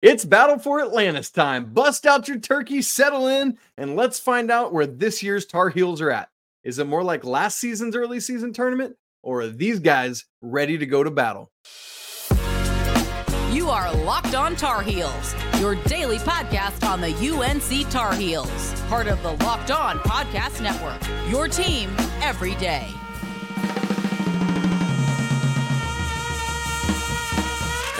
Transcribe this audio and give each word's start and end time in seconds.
It's 0.00 0.24
Battle 0.24 0.60
for 0.60 0.80
Atlantis 0.80 1.28
time. 1.28 1.72
Bust 1.72 2.06
out 2.06 2.28
your 2.28 2.38
turkey, 2.38 2.82
settle 2.82 3.26
in, 3.26 3.58
and 3.76 3.96
let's 3.96 4.20
find 4.20 4.48
out 4.48 4.72
where 4.72 4.86
this 4.86 5.24
year's 5.24 5.44
Tar 5.44 5.70
Heels 5.70 6.00
are 6.00 6.12
at. 6.12 6.28
Is 6.62 6.78
it 6.78 6.86
more 6.86 7.02
like 7.02 7.24
last 7.24 7.58
season's 7.58 7.96
early 7.96 8.20
season 8.20 8.52
tournament, 8.52 8.94
or 9.24 9.40
are 9.40 9.48
these 9.48 9.80
guys 9.80 10.24
ready 10.40 10.78
to 10.78 10.86
go 10.86 11.02
to 11.02 11.10
battle? 11.10 11.50
You 13.50 13.70
are 13.70 13.92
Locked 14.04 14.36
On 14.36 14.54
Tar 14.54 14.82
Heels, 14.82 15.34
your 15.58 15.74
daily 15.86 16.18
podcast 16.18 16.88
on 16.88 17.00
the 17.00 17.12
UNC 17.12 17.90
Tar 17.90 18.14
Heels, 18.14 18.80
part 18.82 19.08
of 19.08 19.20
the 19.24 19.32
Locked 19.44 19.72
On 19.72 19.98
Podcast 19.98 20.62
Network. 20.62 21.02
Your 21.28 21.48
team 21.48 21.90
every 22.22 22.54
day. 22.54 22.86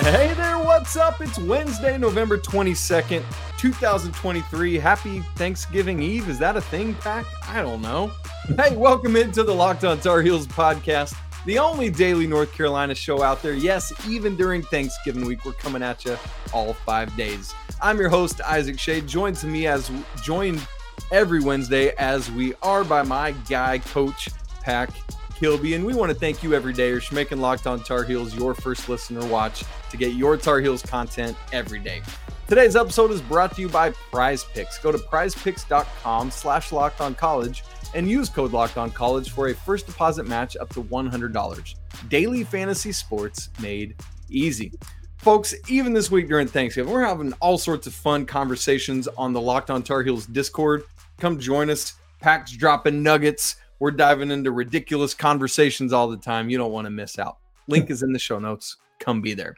Hey 0.01 0.33
there, 0.35 0.58
what's 0.79 0.97
up? 0.97 1.21
It's 1.21 1.41
Wednesday, 1.41 1.99
November 1.99 2.39
22nd, 2.39 3.25
2023. 3.59 4.79
Happy 4.79 5.19
Thanksgiving 5.35 6.01
Eve. 6.01 6.29
Is 6.29 6.39
that 6.39 6.57
a 6.57 6.61
thing, 6.61 6.95
Pack? 6.95 7.27
I 7.49 7.63
don't 7.63 7.83
know. 7.83 8.13
Hey, 8.57 8.77
welcome 8.77 9.17
into 9.17 9.43
the 9.43 9.53
Locked 9.53 9.83
On 9.83 9.99
Tar 9.99 10.23
Heels 10.23 10.47
podcast, 10.47 11.17
the 11.47 11.59
only 11.59 11.91
daily 11.91 12.29
North 12.29 12.53
Carolina 12.53 12.95
show 12.95 13.25
out 13.25 13.43
there. 13.43 13.55
Yes, 13.55 13.93
even 14.07 14.37
during 14.37 14.63
Thanksgiving 14.63 15.25
week, 15.27 15.45
we're 15.45 15.53
coming 15.55 15.83
at 15.83 16.05
you 16.05 16.17
all 16.53 16.75
five 16.75 17.15
days. 17.17 17.53
I'm 17.83 17.99
your 17.99 18.09
host, 18.09 18.41
Isaac 18.43 18.77
Schade, 18.77 19.09
joined 19.09 19.35
to 19.39 19.49
me 19.49 19.67
as 19.67 19.91
joined 20.23 20.65
every 21.11 21.41
Wednesday 21.41 21.89
as 21.99 22.31
we 22.31 22.55
are 22.63 22.85
by 22.85 23.03
my 23.03 23.33
guy, 23.49 23.79
Coach 23.79 24.29
Pack 24.63 24.91
Kilby, 25.39 25.75
and 25.75 25.87
we 25.87 25.95
want 25.95 26.11
to 26.11 26.19
thank 26.19 26.43
you 26.43 26.53
every 26.53 26.73
day 26.73 26.99
for 26.99 27.15
making 27.15 27.41
Locked 27.41 27.69
On 27.69 27.79
Tar 27.79 28.03
Heels 28.03 28.35
your 28.35 28.55
first 28.55 28.89
listener 28.89 29.25
watch 29.27 29.65
to 29.91 29.97
get 29.97 30.15
your 30.15 30.37
Tar 30.37 30.61
Heels 30.61 30.83
content 30.83 31.37
every 31.53 31.79
day. 31.79 32.03
Today's 32.49 32.75
episode 32.75 33.13
is 33.13 33.21
brought 33.21 33.55
to 33.55 33.61
you 33.61 33.69
by 33.69 33.91
Prize 34.11 34.43
Picks. 34.43 34.79
Go 34.79 34.91
to 34.91 34.99
prizepicks.com 34.99 36.31
slash 36.33 36.73
locked 36.73 37.01
on 37.01 37.15
college 37.15 37.63
and 37.95 38.09
use 38.09 38.29
code 38.29 38.53
locked 38.53 38.77
on 38.77 38.91
college 38.91 39.31
for 39.31 39.49
a 39.49 39.55
first 39.55 39.87
deposit 39.87 40.27
match 40.27 40.57
up 40.57 40.71
to 40.71 40.83
$100. 40.83 41.75
Daily 42.09 42.43
fantasy 42.43 42.91
sports 42.91 43.51
made 43.61 43.95
easy. 44.29 44.73
Folks, 45.19 45.55
even 45.69 45.93
this 45.93 46.11
week 46.11 46.29
during 46.29 46.49
Thanksgiving, 46.49 46.93
we're 46.93 47.05
having 47.05 47.33
all 47.35 47.59
sorts 47.59 47.87
of 47.87 47.95
fun 47.95 48.27
conversations 48.27 49.07
on 49.17 49.33
the 49.33 49.41
Locked 49.41 49.71
On 49.71 49.83
Tar 49.83 50.03
Heels 50.03 50.27
Discord. 50.27 50.83
Come 51.19 51.39
join 51.39 51.71
us. 51.71 51.95
Packs 52.21 52.51
dropping 52.53 53.03
nuggets. 53.03 53.57
We're 53.81 53.91
diving 53.93 54.31
into 54.31 54.51
ridiculous 54.51 55.15
conversations 55.15 55.93
all 55.93 56.09
the 56.09 56.17
time. 56.17 56.51
You 56.51 56.59
don't 56.59 56.73
want 56.73 56.87
to 56.87 56.91
miss 56.91 57.19
out. 57.19 57.39
Link 57.69 57.91
is 57.91 58.03
in 58.03 58.13
the 58.13 58.19
show 58.19 58.39
notes. 58.39 58.77
Come 58.99 59.21
be 59.21 59.35
there. 59.35 59.57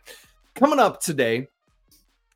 Coming 0.54 0.78
up 0.78 1.00
today, 1.00 1.48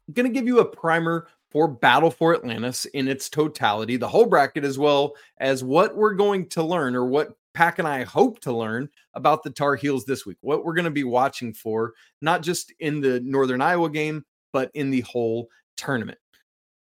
I'm 0.08 0.14
going 0.14 0.26
to 0.26 0.32
give 0.32 0.46
you 0.46 0.60
a 0.60 0.64
primer 0.64 1.28
for 1.50 1.68
Battle 1.68 2.10
for 2.10 2.34
Atlantis 2.34 2.84
in 2.86 3.06
its 3.06 3.28
totality, 3.28 3.96
the 3.96 4.08
whole 4.08 4.26
bracket, 4.26 4.64
as 4.64 4.78
well 4.78 5.14
as 5.38 5.62
what 5.62 5.96
we're 5.96 6.14
going 6.14 6.48
to 6.48 6.62
learn 6.62 6.96
or 6.96 7.06
what 7.06 7.36
Pack 7.54 7.78
and 7.78 7.86
I 7.86 8.02
hope 8.02 8.40
to 8.40 8.52
learn 8.52 8.88
about 9.14 9.44
the 9.44 9.50
Tar 9.50 9.76
Heels 9.76 10.04
this 10.04 10.26
week, 10.26 10.38
what 10.40 10.64
we're 10.64 10.74
going 10.74 10.86
to 10.86 10.90
be 10.90 11.04
watching 11.04 11.54
for, 11.54 11.94
not 12.20 12.42
just 12.42 12.72
in 12.80 13.00
the 13.00 13.20
Northern 13.20 13.60
Iowa 13.60 13.88
game, 13.88 14.24
but 14.52 14.70
in 14.74 14.90
the 14.90 15.02
whole 15.02 15.48
tournament. 15.76 16.18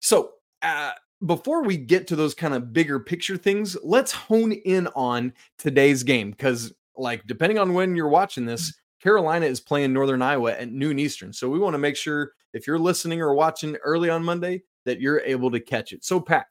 So, 0.00 0.32
uh, 0.60 0.92
before 1.26 1.64
we 1.64 1.76
get 1.76 2.06
to 2.08 2.16
those 2.16 2.34
kind 2.34 2.54
of 2.54 2.72
bigger 2.72 3.00
picture 3.00 3.36
things, 3.36 3.76
let's 3.82 4.12
hone 4.12 4.52
in 4.52 4.86
on 4.94 5.32
today's 5.58 6.02
game 6.02 6.30
because, 6.30 6.72
like, 6.96 7.26
depending 7.26 7.58
on 7.58 7.74
when 7.74 7.96
you're 7.96 8.08
watching 8.08 8.46
this, 8.46 8.72
Carolina 9.02 9.46
is 9.46 9.60
playing 9.60 9.92
Northern 9.92 10.22
Iowa 10.22 10.52
at 10.52 10.70
noon 10.70 10.98
Eastern. 10.98 11.32
So 11.32 11.48
we 11.48 11.58
want 11.58 11.74
to 11.74 11.78
make 11.78 11.96
sure 11.96 12.32
if 12.52 12.66
you're 12.66 12.78
listening 12.78 13.20
or 13.20 13.34
watching 13.34 13.76
early 13.84 14.10
on 14.10 14.24
Monday 14.24 14.62
that 14.84 15.00
you're 15.00 15.20
able 15.20 15.50
to 15.50 15.60
catch 15.60 15.92
it. 15.92 16.04
So, 16.04 16.20
Pat, 16.20 16.46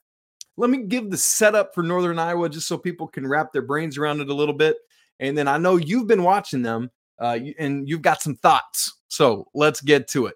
let 0.56 0.70
me 0.70 0.84
give 0.84 1.10
the 1.10 1.16
setup 1.16 1.74
for 1.74 1.82
Northern 1.82 2.18
Iowa 2.18 2.48
just 2.48 2.66
so 2.66 2.78
people 2.78 3.06
can 3.06 3.26
wrap 3.26 3.52
their 3.52 3.62
brains 3.62 3.98
around 3.98 4.20
it 4.20 4.28
a 4.28 4.34
little 4.34 4.54
bit. 4.54 4.76
And 5.20 5.36
then 5.36 5.48
I 5.48 5.58
know 5.58 5.76
you've 5.76 6.06
been 6.06 6.22
watching 6.22 6.62
them 6.62 6.90
uh, 7.18 7.38
and 7.58 7.88
you've 7.88 8.02
got 8.02 8.22
some 8.22 8.36
thoughts. 8.36 8.94
So 9.08 9.48
let's 9.54 9.80
get 9.80 10.08
to 10.08 10.26
it. 10.26 10.34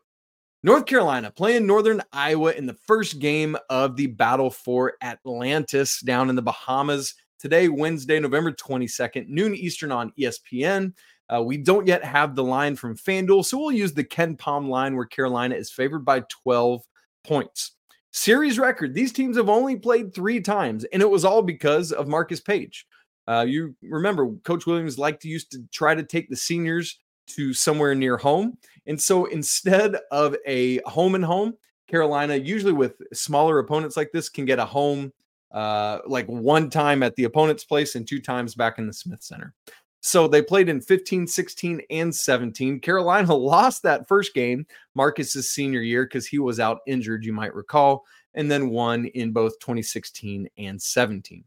North 0.65 0.87
Carolina 0.87 1.29
playing 1.29 1.67
Northern 1.67 2.01
Iowa 2.13 2.53
in 2.53 2.67
the 2.67 2.77
first 2.87 3.19
game 3.19 3.57
of 3.69 3.97
the 3.97 4.07
battle 4.07 4.49
for 4.49 4.93
Atlantis 5.03 6.01
down 6.01 6.31
in 6.31 6.37
the 6.37 6.43
Bahamas 6.43 7.17
today, 7.41 7.69
Wednesday, 7.69 8.21
November 8.21 8.53
22nd, 8.53 9.27
noon 9.27 9.57
Eastern 9.57 9.91
on 9.91 10.13
ESPN. 10.17 10.93
Uh, 11.29 11.43
we 11.43 11.57
don't 11.57 11.89
yet 11.89 12.05
have 12.05 12.37
the 12.37 12.45
line 12.45 12.77
from 12.77 12.97
FanDuel, 12.97 13.45
so 13.45 13.59
we'll 13.59 13.73
use 13.73 13.93
the 13.93 14.05
KenPom 14.05 14.69
line 14.69 14.95
where 14.95 15.05
Carolina 15.05 15.57
is 15.57 15.73
favored 15.73 16.05
by 16.05 16.23
12 16.45 16.83
points. 17.25 17.73
Series 18.13 18.57
record 18.57 18.95
these 18.95 19.13
teams 19.13 19.37
have 19.37 19.49
only 19.49 19.75
played 19.75 20.15
three 20.15 20.41
times, 20.41 20.85
and 20.93 21.03
it 21.03 21.11
was 21.11 21.25
all 21.25 21.43
because 21.43 21.91
of 21.91 22.07
Marcus 22.07 22.41
Paige. 22.41 22.87
Uh, 23.27 23.45
you 23.49 23.75
remember, 23.83 24.31
Coach 24.45 24.67
Williams 24.67 24.97
liked 24.97 25.23
to 25.23 25.29
used 25.29 25.51
to 25.53 25.65
try 25.73 25.97
to 25.97 26.05
take 26.05 26.29
the 26.29 26.37
seniors 26.37 27.01
to 27.37 27.55
somewhere 27.55 27.95
near 27.95 28.17
home. 28.17 28.59
And 28.87 29.01
so 29.01 29.27
instead 29.27 29.97
of 30.11 30.37
a 30.47 30.79
home 30.87 31.15
and 31.15 31.25
home, 31.25 31.55
Carolina, 31.89 32.37
usually 32.37 32.73
with 32.73 32.95
smaller 33.13 33.59
opponents 33.59 33.97
like 33.97 34.11
this, 34.13 34.29
can 34.29 34.45
get 34.45 34.59
a 34.59 34.65
home 34.65 35.13
uh, 35.53 35.99
like 36.07 36.27
one 36.27 36.71
time 36.71 37.03
at 37.03 37.15
the 37.17 37.25
opponent's 37.25 37.65
place 37.65 37.95
and 37.95 38.09
two 38.09 38.21
times 38.21 38.55
back 38.55 38.79
in 38.79 38.87
the 38.87 38.93
Smith 38.93 39.23
Center. 39.23 39.55
So 40.01 40.27
they 40.27 40.43
played 40.43 40.69
in 40.69 40.81
15, 40.81 41.27
16, 41.27 41.83
and 41.91 42.15
17. 42.15 42.81
Carolina 42.81 43.35
lost 43.37 43.83
that 43.83 44.09
first 44.09 44.35
game, 44.35 44.67
Marcus's 44.95 45.51
senior 45.51 45.81
year, 45.81 46.05
because 46.05 46.27
he 46.27 46.39
was 46.39 46.59
out 46.59 46.81
injured, 46.87 47.25
you 47.25 47.33
might 47.33 47.55
recall, 47.55 48.05
and 48.35 48.51
then 48.51 48.71
won 48.71 49.07
in 49.07 49.33
both 49.33 49.59
2016 49.61 50.49
and 50.59 50.81
17 50.81 51.45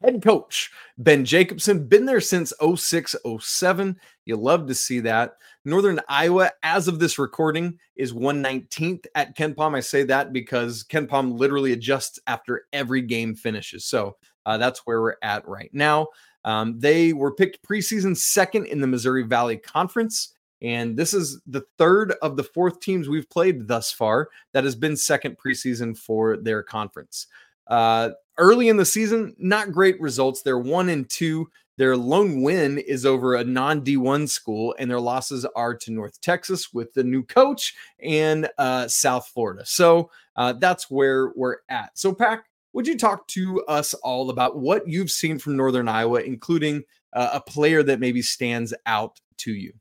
head 0.00 0.22
coach 0.22 0.70
Ben 0.98 1.24
Jacobson, 1.24 1.86
been 1.86 2.06
there 2.06 2.20
since 2.20 2.52
06 2.76 3.16
07. 3.40 3.96
You 4.24 4.36
love 4.36 4.66
to 4.68 4.74
see 4.74 5.00
that. 5.00 5.36
Northern 5.64 6.00
Iowa, 6.08 6.50
as 6.62 6.88
of 6.88 6.98
this 6.98 7.18
recording, 7.18 7.78
is 7.96 8.12
119th 8.12 9.06
at 9.14 9.36
KenPom. 9.36 9.76
I 9.76 9.80
say 9.80 10.02
that 10.04 10.32
because 10.32 10.84
KenPom 10.84 11.38
literally 11.38 11.72
adjusts 11.72 12.18
after 12.26 12.66
every 12.72 13.02
game 13.02 13.34
finishes. 13.34 13.84
So 13.84 14.16
uh, 14.46 14.58
that's 14.58 14.80
where 14.80 15.00
we're 15.00 15.16
at 15.22 15.46
right 15.46 15.70
now. 15.72 16.08
Um, 16.44 16.78
they 16.78 17.12
were 17.12 17.34
picked 17.34 17.62
preseason 17.66 18.16
second 18.16 18.66
in 18.66 18.80
the 18.80 18.86
Missouri 18.86 19.22
Valley 19.22 19.56
Conference. 19.56 20.34
And 20.60 20.96
this 20.96 21.12
is 21.12 21.40
the 21.46 21.64
third 21.76 22.12
of 22.22 22.36
the 22.36 22.44
fourth 22.44 22.80
teams 22.80 23.08
we've 23.08 23.28
played 23.28 23.66
thus 23.66 23.90
far 23.90 24.28
that 24.52 24.64
has 24.64 24.76
been 24.76 24.96
second 24.96 25.36
preseason 25.38 25.96
for 25.96 26.36
their 26.36 26.62
conference. 26.62 27.26
Uh, 27.66 28.10
early 28.38 28.68
in 28.68 28.76
the 28.76 28.84
season, 28.84 29.34
not 29.38 29.72
great 29.72 30.00
results. 30.00 30.42
They're 30.42 30.58
one 30.58 30.88
and 30.88 31.08
two. 31.08 31.48
Their 31.78 31.96
lone 31.96 32.42
win 32.42 32.78
is 32.78 33.06
over 33.06 33.34
a 33.34 33.44
non 33.44 33.82
D1 33.82 34.28
school, 34.28 34.74
and 34.78 34.90
their 34.90 35.00
losses 35.00 35.46
are 35.56 35.74
to 35.74 35.90
North 35.90 36.20
Texas 36.20 36.72
with 36.72 36.92
the 36.92 37.02
new 37.02 37.22
coach 37.22 37.74
and 38.02 38.48
uh, 38.58 38.88
South 38.88 39.26
Florida. 39.28 39.64
So 39.64 40.10
uh, 40.36 40.52
that's 40.54 40.90
where 40.90 41.32
we're 41.34 41.58
at. 41.70 41.96
So, 41.98 42.12
Pack, 42.12 42.44
would 42.74 42.86
you 42.86 42.98
talk 42.98 43.26
to 43.28 43.64
us 43.66 43.94
all 43.94 44.30
about 44.30 44.58
what 44.58 44.86
you've 44.86 45.10
seen 45.10 45.38
from 45.38 45.56
Northern 45.56 45.88
Iowa, 45.88 46.20
including 46.20 46.84
uh, 47.14 47.30
a 47.32 47.40
player 47.40 47.82
that 47.82 48.00
maybe 48.00 48.22
stands 48.22 48.74
out 48.86 49.18
to 49.38 49.52
you? 49.52 49.72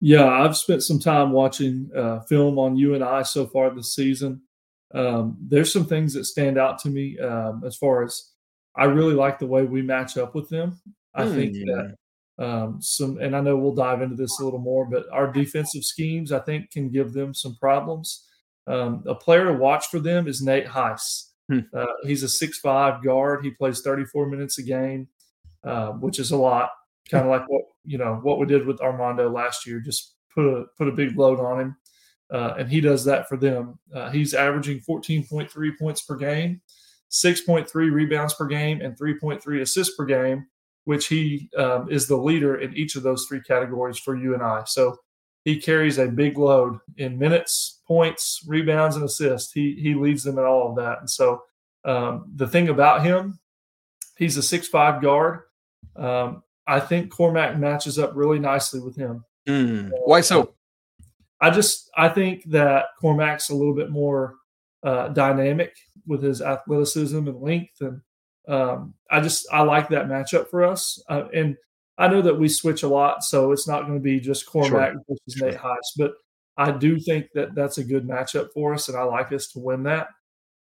Yeah, 0.00 0.28
I've 0.28 0.56
spent 0.56 0.82
some 0.82 1.00
time 1.00 1.32
watching 1.32 1.90
uh, 1.96 2.20
film 2.20 2.58
on 2.58 2.76
UNI 2.76 3.24
so 3.24 3.46
far 3.46 3.74
this 3.74 3.94
season 3.94 4.42
um, 4.94 5.36
there's 5.40 5.72
some 5.72 5.86
things 5.86 6.14
that 6.14 6.24
stand 6.24 6.58
out 6.58 6.78
to 6.80 6.88
me 6.88 7.18
um, 7.18 7.62
as 7.64 7.76
far 7.76 8.02
as 8.02 8.30
I 8.76 8.84
really 8.84 9.14
like 9.14 9.38
the 9.38 9.46
way 9.46 9.64
we 9.64 9.82
match 9.82 10.16
up 10.16 10.34
with 10.34 10.48
them. 10.48 10.80
I 11.14 11.24
mm, 11.24 11.34
think 11.34 11.54
yeah. 11.54 11.64
that 11.66 11.94
um, 12.38 12.78
some, 12.80 13.18
and 13.18 13.34
I 13.34 13.40
know 13.40 13.56
we'll 13.56 13.74
dive 13.74 14.02
into 14.02 14.16
this 14.16 14.38
a 14.38 14.44
little 14.44 14.60
more, 14.60 14.86
but 14.86 15.06
our 15.10 15.32
defensive 15.32 15.84
schemes 15.84 16.32
I 16.32 16.40
think 16.40 16.70
can 16.70 16.90
give 16.90 17.12
them 17.12 17.34
some 17.34 17.56
problems. 17.56 18.24
Um, 18.66 19.04
a 19.06 19.14
player 19.14 19.46
to 19.46 19.52
watch 19.52 19.86
for 19.86 20.00
them 20.00 20.28
is 20.28 20.42
Nate 20.42 20.66
Heise. 20.66 21.30
Hmm. 21.48 21.60
Uh, 21.72 21.86
he's 22.02 22.22
a 22.22 22.28
six-five 22.28 23.02
guard. 23.02 23.44
He 23.44 23.50
plays 23.50 23.80
34 23.80 24.28
minutes 24.28 24.58
a 24.58 24.62
game, 24.62 25.08
uh, 25.64 25.92
which 25.92 26.18
is 26.18 26.32
a 26.32 26.36
lot. 26.36 26.70
Kind 27.10 27.24
of 27.24 27.30
like 27.40 27.48
what 27.48 27.62
you 27.84 27.98
know 27.98 28.18
what 28.22 28.38
we 28.38 28.46
did 28.46 28.66
with 28.66 28.80
Armando 28.80 29.30
last 29.30 29.66
year. 29.66 29.80
Just 29.80 30.14
put 30.34 30.44
a 30.44 30.64
put 30.76 30.88
a 30.88 30.92
big 30.92 31.16
load 31.16 31.40
on 31.40 31.60
him 31.60 31.76
uh, 32.30 32.54
and 32.58 32.68
he 32.68 32.80
does 32.80 33.04
that 33.04 33.28
for 33.28 33.36
them. 33.36 33.78
Uh, 33.94 34.10
he's 34.10 34.34
averaging 34.34 34.80
14.3 34.80 35.78
points 35.78 36.02
per 36.02 36.16
game, 36.16 36.60
6.3 37.10 37.72
rebounds 37.92 38.34
per 38.34 38.46
game, 38.46 38.80
and 38.80 38.98
3.3 38.98 39.60
assists 39.60 39.94
per 39.96 40.04
game, 40.04 40.46
which 40.84 41.06
he 41.06 41.48
um, 41.56 41.90
is 41.90 42.06
the 42.08 42.16
leader 42.16 42.56
in 42.56 42.74
each 42.74 42.96
of 42.96 43.02
those 43.02 43.26
three 43.26 43.40
categories 43.40 43.98
for 43.98 44.16
UNI. 44.16 44.62
So 44.66 44.96
he 45.44 45.60
carries 45.60 45.98
a 45.98 46.08
big 46.08 46.36
load 46.36 46.80
in 46.96 47.18
minutes, 47.18 47.80
points, 47.86 48.42
rebounds, 48.48 48.96
and 48.96 49.04
assists. 49.04 49.52
He 49.52 49.76
he 49.80 49.94
leads 49.94 50.24
them 50.24 50.38
in 50.38 50.44
all 50.44 50.70
of 50.70 50.76
that. 50.76 50.98
And 50.98 51.08
so 51.08 51.42
um, 51.84 52.32
the 52.34 52.48
thing 52.48 52.68
about 52.68 53.04
him, 53.04 53.38
he's 54.16 54.36
a 54.36 54.42
six-five 54.42 55.00
guard. 55.00 55.42
Um, 55.94 56.42
I 56.66 56.80
think 56.80 57.12
Cormac 57.12 57.58
matches 57.58 57.96
up 57.96 58.10
really 58.16 58.40
nicely 58.40 58.80
with 58.80 58.96
him. 58.96 59.24
Mm. 59.48 59.92
Why 60.04 60.20
so? 60.20 60.55
I 61.40 61.50
just 61.50 61.90
I 61.96 62.08
think 62.08 62.44
that 62.50 62.86
Cormac's 63.00 63.50
a 63.50 63.54
little 63.54 63.74
bit 63.74 63.90
more 63.90 64.36
uh, 64.82 65.08
dynamic 65.08 65.74
with 66.06 66.22
his 66.22 66.40
athleticism 66.40 67.28
and 67.28 67.40
length, 67.40 67.80
and 67.80 68.00
um, 68.48 68.94
I 69.10 69.20
just 69.20 69.46
I 69.52 69.62
like 69.62 69.88
that 69.90 70.06
matchup 70.06 70.48
for 70.48 70.64
us. 70.64 71.02
Uh, 71.08 71.24
and 71.34 71.56
I 71.98 72.08
know 72.08 72.22
that 72.22 72.38
we 72.38 72.48
switch 72.48 72.82
a 72.82 72.88
lot, 72.88 73.24
so 73.24 73.52
it's 73.52 73.68
not 73.68 73.82
going 73.82 73.98
to 73.98 74.02
be 74.02 74.20
just 74.20 74.46
Cormac 74.46 74.92
sure. 74.92 75.02
versus 75.08 75.34
sure. 75.38 75.50
Nate 75.50 75.58
Heise, 75.58 75.92
but 75.96 76.14
I 76.56 76.70
do 76.70 76.98
think 76.98 77.28
that 77.34 77.54
that's 77.54 77.78
a 77.78 77.84
good 77.84 78.06
matchup 78.06 78.52
for 78.52 78.74
us, 78.74 78.88
and 78.88 78.96
I 78.96 79.02
like 79.02 79.32
us 79.32 79.48
to 79.48 79.58
win 79.58 79.82
that. 79.84 80.08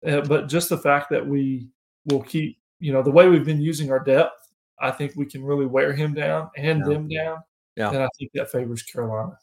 Uh, 0.06 0.22
but 0.22 0.48
just 0.48 0.70
the 0.70 0.78
fact 0.78 1.10
that 1.10 1.26
we 1.26 1.68
will 2.06 2.22
keep, 2.22 2.58
you 2.80 2.94
know, 2.94 3.02
the 3.02 3.12
way 3.12 3.28
we've 3.28 3.46
been 3.46 3.62
using 3.62 3.92
our 3.92 4.00
depth, 4.00 4.36
I 4.80 4.92
think 4.92 5.14
we 5.16 5.26
can 5.26 5.44
really 5.44 5.66
wear 5.66 5.94
him 5.94 6.14
down 6.14 6.50
and 6.56 6.80
yeah. 6.80 6.86
them 6.86 7.08
down. 7.08 7.38
Yeah. 7.76 7.90
And 7.90 8.04
I 8.04 8.08
think 8.18 8.32
that 8.34 8.52
favors 8.52 8.84
Carolina. 8.84 9.38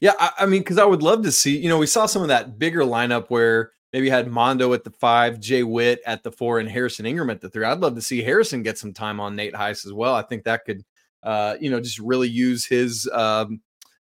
Yeah. 0.00 0.12
I, 0.18 0.30
I 0.40 0.46
mean, 0.46 0.60
because 0.60 0.78
I 0.78 0.84
would 0.84 1.02
love 1.02 1.22
to 1.24 1.32
see, 1.32 1.58
you 1.58 1.68
know, 1.68 1.78
we 1.78 1.86
saw 1.86 2.06
some 2.06 2.22
of 2.22 2.28
that 2.28 2.58
bigger 2.58 2.82
lineup 2.82 3.28
where 3.28 3.72
maybe 3.92 4.10
had 4.10 4.30
Mondo 4.30 4.72
at 4.74 4.84
the 4.84 4.90
five, 4.90 5.40
Jay 5.40 5.62
Witt 5.62 6.00
at 6.06 6.22
the 6.22 6.32
four, 6.32 6.58
and 6.58 6.68
Harrison 6.68 7.06
Ingram 7.06 7.30
at 7.30 7.40
the 7.40 7.48
three. 7.48 7.64
I'd 7.64 7.80
love 7.80 7.94
to 7.94 8.02
see 8.02 8.22
Harrison 8.22 8.62
get 8.62 8.78
some 8.78 8.92
time 8.92 9.18
on 9.20 9.34
Nate 9.34 9.56
Heise 9.56 9.86
as 9.86 9.92
well. 9.92 10.14
I 10.14 10.22
think 10.22 10.44
that 10.44 10.64
could, 10.64 10.84
uh, 11.22 11.56
you 11.60 11.70
know, 11.70 11.80
just 11.80 11.98
really 11.98 12.28
use 12.28 12.66
his 12.66 13.08
um, 13.12 13.60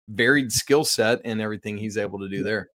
varied 0.08 0.52
skill 0.52 0.84
set 0.84 1.20
and 1.24 1.40
everything 1.40 1.76
he's 1.78 1.96
able 1.96 2.18
to 2.18 2.28
do 2.28 2.42
there. 2.42 2.70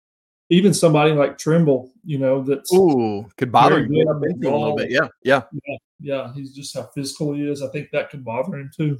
Even 0.50 0.74
somebody 0.74 1.12
like 1.12 1.38
Trimble, 1.38 1.92
you 2.06 2.18
know, 2.18 2.42
that's 2.42 2.74
ooh 2.74 3.28
could 3.38 3.52
bother 3.52 3.80
him 3.80 3.94
a 3.94 4.50
little 4.50 4.76
bit. 4.76 4.90
Yeah, 4.90 5.08
yeah, 5.24 5.42
yeah, 5.52 5.78
yeah. 6.00 6.34
He's 6.34 6.54
just 6.54 6.74
how 6.74 6.84
physical 6.96 7.34
he 7.34 7.50
is. 7.50 7.62
I 7.62 7.68
think 7.70 7.90
that 7.92 8.10
could 8.10 8.24
bother 8.24 8.58
him 8.58 8.72
too. 8.74 8.98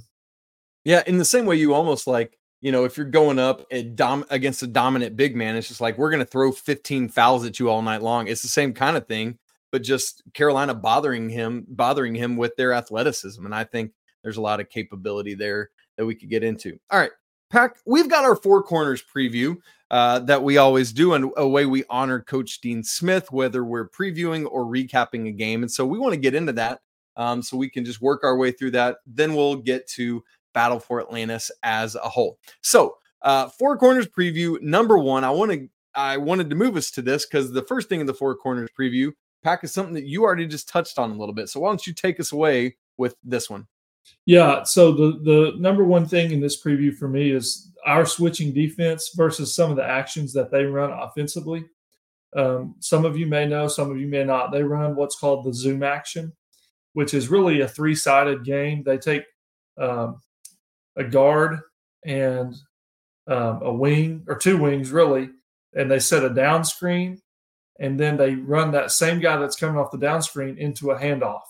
Yeah, 0.84 1.04
in 1.08 1.18
the 1.18 1.26
same 1.26 1.46
way, 1.46 1.56
you 1.56 1.74
almost 1.74 2.06
like 2.06 2.38
you 2.62 2.72
know, 2.72 2.86
if 2.86 2.98
you're 2.98 3.06
going 3.06 3.40
up 3.40 3.66
dom- 3.96 4.26
against 4.30 4.64
a 4.64 4.68
dominant 4.68 5.16
big 5.16 5.36
man, 5.36 5.56
it's 5.56 5.68
just 5.68 5.82
like 5.82 5.98
we're 5.98 6.10
going 6.10 6.24
to 6.24 6.26
throw 6.26 6.52
15 6.52 7.10
fouls 7.10 7.46
at 7.46 7.60
you 7.60 7.70
all 7.70 7.82
night 7.82 8.02
long. 8.02 8.28
It's 8.28 8.42
the 8.42 8.48
same 8.48 8.74
kind 8.74 8.98
of 8.98 9.08
thing, 9.08 9.38
but 9.72 9.84
just 9.84 10.24
Carolina 10.34 10.74
bothering 10.74 11.30
him, 11.30 11.66
bothering 11.70 12.16
him 12.16 12.38
with 12.38 12.56
their 12.56 12.74
athleticism, 12.74 13.46
and 13.46 13.54
I 13.54 13.64
think 13.64 13.92
there's 14.24 14.38
a 14.38 14.42
lot 14.42 14.60
of 14.60 14.70
capability 14.70 15.36
there 15.36 15.70
that 15.98 16.06
we 16.06 16.16
could 16.16 16.30
get 16.30 16.44
into. 16.44 16.80
All 16.90 17.00
right, 17.00 17.12
Pack, 17.50 17.78
we've 17.86 18.10
got 18.10 18.26
our 18.26 18.36
four 18.36 18.64
corners 18.64 19.04
preview 19.04 19.58
uh, 19.90 20.20
that 20.20 20.44
we 20.44 20.58
always 20.58 20.92
do, 20.92 21.14
and 21.14 21.32
a 21.38 21.48
way 21.48 21.66
we 21.66 21.84
honor 21.90 22.20
Coach 22.20 22.60
Dean 22.60 22.84
Smith, 22.84 23.32
whether 23.32 23.64
we're 23.64 23.90
previewing 23.90 24.48
or 24.50 24.66
recapping 24.66 25.28
a 25.28 25.32
game. 25.32 25.64
And 25.64 25.72
so 25.72 25.86
we 25.86 25.98
want 25.98 26.14
to 26.14 26.20
get 26.20 26.36
into 26.36 26.54
that 26.54 26.82
um, 27.16 27.42
so 27.42 27.58
we 27.58 27.70
can 27.70 27.86
just 27.86 28.02
work 28.02 28.24
our 28.24 28.38
way 28.38 28.52
through 28.52 28.72
that. 28.72 28.98
Then 29.06 29.34
we'll 29.34 29.56
get 29.56 29.88
to 29.92 30.24
Battle 30.58 30.80
for 30.80 31.00
Atlantis 31.00 31.52
as 31.62 31.94
a 31.94 32.10
whole. 32.10 32.40
So, 32.62 32.96
uh, 33.22 33.48
four 33.48 33.78
corners 33.78 34.08
preview 34.08 34.60
number 34.60 34.98
one. 34.98 35.24
I 35.24 35.30
want 35.30 35.52
to 35.52 35.70
I 35.94 36.18
wanted 36.18 36.50
to 36.50 36.56
move 36.56 36.76
us 36.76 36.90
to 36.92 37.04
this 37.04 37.28
because 37.28 37.52
the 37.52 37.62
first 37.62 37.90
thing 37.90 38.00
in 38.00 38.08
the 38.08 38.14
four 38.16 38.34
corners 38.34 38.68
preview 38.76 39.12
pack 39.44 39.64
is 39.64 39.72
something 39.72 39.94
that 39.94 40.08
you 40.08 40.24
already 40.24 40.48
just 40.48 40.68
touched 40.68 40.98
on 40.98 41.12
a 41.12 41.16
little 41.16 41.36
bit. 41.36 41.50
So 41.50 41.60
why 41.60 41.70
don't 41.70 41.86
you 41.86 41.94
take 41.94 42.20
us 42.20 42.32
away 42.32 42.76
with 42.98 43.16
this 43.24 43.52
one? 43.52 43.68
Yeah. 44.26 44.64
So 44.64 44.92
the 44.94 45.20
the 45.24 45.54
number 45.60 45.84
one 45.84 46.08
thing 46.08 46.32
in 46.32 46.40
this 46.40 46.60
preview 46.60 46.92
for 46.92 47.08
me 47.08 47.30
is 47.30 47.72
our 47.86 48.08
switching 48.08 48.52
defense 48.52 49.12
versus 49.16 49.54
some 49.54 49.70
of 49.70 49.78
the 49.78 49.86
actions 49.86 50.34
that 50.34 50.50
they 50.50 50.64
run 50.64 50.90
offensively. 50.90 51.66
Um, 52.36 52.78
some 52.80 53.06
of 53.06 53.16
you 53.16 53.28
may 53.28 53.46
know, 53.46 53.68
some 53.68 53.92
of 53.92 54.00
you 54.00 54.08
may 54.08 54.24
not. 54.24 54.52
They 54.52 54.64
run 54.64 54.96
what's 54.96 55.20
called 55.20 55.46
the 55.46 55.54
zoom 55.54 55.84
action, 55.84 56.34
which 56.94 57.14
is 57.14 57.30
really 57.30 57.62
a 57.62 57.68
three 57.68 57.94
sided 57.94 58.44
game. 58.44 58.82
They 58.82 58.98
take 58.98 59.22
um, 59.78 60.20
a 60.98 61.04
guard 61.04 61.60
and 62.06 62.56
um, 63.28 63.62
a 63.62 63.74
wing 63.74 64.24
or 64.28 64.36
two 64.36 64.58
wings 64.58 64.92
really, 64.92 65.30
and 65.74 65.90
they 65.90 66.00
set 66.00 66.24
a 66.24 66.30
down 66.30 66.64
screen, 66.64 67.22
and 67.80 68.00
then 68.00 68.18
they 68.18 68.36
run 68.36 68.72
that 68.72 68.92
same 68.92 69.20
guy 69.20 69.38
that's 69.38 69.56
coming 69.56 69.78
off 69.78 69.92
the 69.92 69.98
down 69.98 70.22
screen 70.22 70.58
into 70.58 70.92
a 70.92 71.00
handoff. 71.00 71.42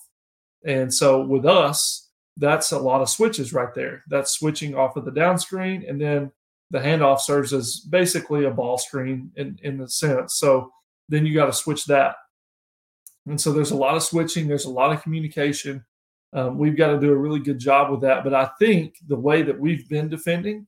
And 0.65 0.93
so 0.93 1.21
with 1.21 1.45
us, 1.45 2.09
that's 2.35 2.71
a 2.71 2.79
lot 2.79 3.01
of 3.01 3.09
switches 3.09 3.53
right 3.53 3.73
there. 3.73 4.03
That's 4.09 4.31
switching 4.31 4.75
off 4.75 4.95
of 4.95 5.05
the 5.05 5.11
down 5.11 5.39
screen, 5.39 5.85
and 5.87 5.99
then 5.99 6.31
the 6.71 6.79
handoff 6.79 7.21
serves 7.21 7.53
as 7.53 7.79
basically 7.79 8.45
a 8.45 8.51
ball 8.51 8.77
screen 8.77 9.31
in, 9.35 9.57
in 9.63 9.77
the 9.77 9.87
sense. 9.87 10.35
So 10.35 10.71
then 11.07 11.25
you 11.25 11.33
got 11.33 11.45
to 11.45 11.53
switch 11.53 11.85
that. 11.85 12.15
And 13.25 13.39
so 13.39 13.51
there's 13.51 13.71
a 13.71 13.77
lot 13.77 13.95
of 13.95 14.03
switching, 14.03 14.47
there's 14.47 14.65
a 14.65 14.69
lot 14.69 14.91
of 14.91 15.01
communication. 15.01 15.85
Um, 16.33 16.57
we've 16.57 16.77
got 16.77 16.87
to 16.87 16.99
do 16.99 17.11
a 17.11 17.17
really 17.17 17.39
good 17.39 17.59
job 17.59 17.89
with 17.89 18.01
that. 18.01 18.23
But 18.23 18.33
I 18.33 18.49
think 18.59 18.95
the 19.07 19.15
way 19.15 19.41
that 19.43 19.59
we've 19.59 19.87
been 19.87 20.09
defending, 20.09 20.67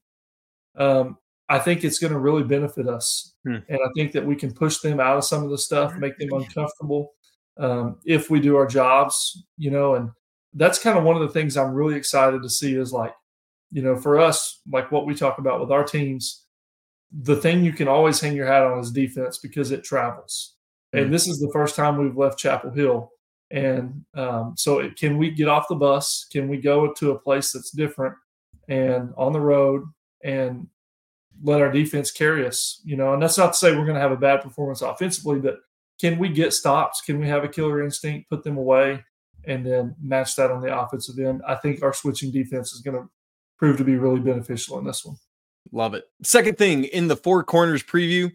um, 0.78 1.18
I 1.50 1.60
think 1.60 1.84
it's 1.84 2.00
going 2.00 2.14
to 2.14 2.20
really 2.20 2.44
benefit 2.44 2.88
us. 2.88 3.34
Hmm. 3.44 3.58
And 3.68 3.80
I 3.84 3.90
think 3.96 4.12
that 4.14 4.26
we 4.26 4.36
can 4.36 4.54
push 4.54 4.80
them 4.80 5.00
out 5.00 5.18
of 5.18 5.26
some 5.26 5.44
of 5.44 5.50
the 5.50 5.58
stuff, 5.58 5.96
make 5.96 6.18
them 6.18 6.30
uncomfortable 6.32 7.14
um, 7.60 7.98
if 8.06 8.30
we 8.30 8.40
do 8.40 8.56
our 8.56 8.68
jobs, 8.68 9.44
you 9.58 9.70
know, 9.70 9.96
and 9.96 10.10
that's 10.54 10.80
kind 10.80 10.98
of 10.98 11.04
one 11.04 11.16
of 11.16 11.22
the 11.22 11.30
things 11.30 11.58
I'm 11.58 11.74
really 11.74 11.96
excited 11.96 12.42
to 12.42 12.50
see 12.50 12.76
is 12.76 12.94
like, 12.94 13.14
you 13.72 13.82
know, 13.84 13.96
for 13.96 14.20
us, 14.20 14.62
like 14.72 14.92
what 14.92 15.06
we 15.06 15.14
talk 15.14 15.38
about 15.38 15.60
with 15.60 15.72
our 15.72 15.84
teams, 15.84 16.46
the 17.12 17.36
thing 17.36 17.64
you 17.64 17.74
can 17.74 17.88
always 17.88 18.20
hang 18.20 18.36
your 18.36 18.48
hat 18.48 18.64
on 18.64 18.80
is 18.80 18.92
defense 18.92 19.38
because 19.38 19.72
it 19.72 19.84
travels. 19.84 20.56
Mm-hmm. 20.94 21.06
And 21.06 21.14
this 21.14 21.28
is 21.28 21.40
the 21.40 21.52
first 21.52 21.76
time 21.76 21.98
we've 21.98 22.18
left 22.18 22.40
Chapel 22.40 22.72
Hill. 22.72 23.12
And 23.52 24.06
um, 24.16 24.54
so, 24.58 24.80
it, 24.80 24.96
can 24.96 25.18
we 25.18 25.32
get 25.32 25.48
off 25.48 25.68
the 25.68 25.76
bus? 25.76 26.28
Can 26.32 26.48
we 26.48 26.58
go 26.58 26.94
to 26.94 27.12
a 27.12 27.20
place 27.20 27.52
that's 27.52 27.72
different 27.72 28.16
and 28.68 29.12
on 29.18 29.34
the 29.34 29.42
road 29.42 29.84
and 30.24 30.68
let 31.44 31.62
our 31.62 31.72
defense 31.72 32.12
carry 32.12 32.46
us? 32.46 32.82
You 32.84 32.96
know, 32.96 33.14
and 33.14 33.22
that's 33.22 33.38
not 33.38 33.54
to 33.54 33.58
say 33.58 33.72
we're 33.72 33.86
going 33.86 33.96
to 33.96 34.02
have 34.02 34.12
a 34.12 34.18
bad 34.18 34.42
performance 34.42 34.82
offensively, 34.82 35.40
but 35.40 35.60
can 36.00 36.20
we 36.20 36.30
get 36.30 36.54
stops? 36.54 37.02
Can 37.02 37.20
we 37.20 37.28
have 37.28 37.44
a 37.44 37.50
killer 37.50 37.84
instinct, 37.84 38.30
put 38.30 38.44
them 38.44 38.58
away? 38.58 39.04
and 39.46 39.66
then 39.66 39.96
match 40.02 40.36
that 40.36 40.52
on 40.52 40.62
the 40.62 40.78
offensive 40.78 41.20
end. 41.20 41.42
I 41.48 41.56
think 41.56 41.82
our 41.84 41.94
switching 41.94 42.32
defense 42.32 42.74
is 42.74 42.82
going 42.82 42.98
to 42.98 43.10
prove 43.58 43.78
to 43.78 43.84
be 43.84 43.96
really 43.96 44.20
beneficial 44.20 44.78
in 44.80 44.86
this 44.86 45.06
one. 45.06 45.18
Love 45.72 45.94
it. 45.94 46.06
Second 46.24 46.58
thing 46.58 46.86
in 46.86 47.08
the 47.08 47.16
four 47.16 47.44
corners 47.44 47.84
preview 47.84 48.32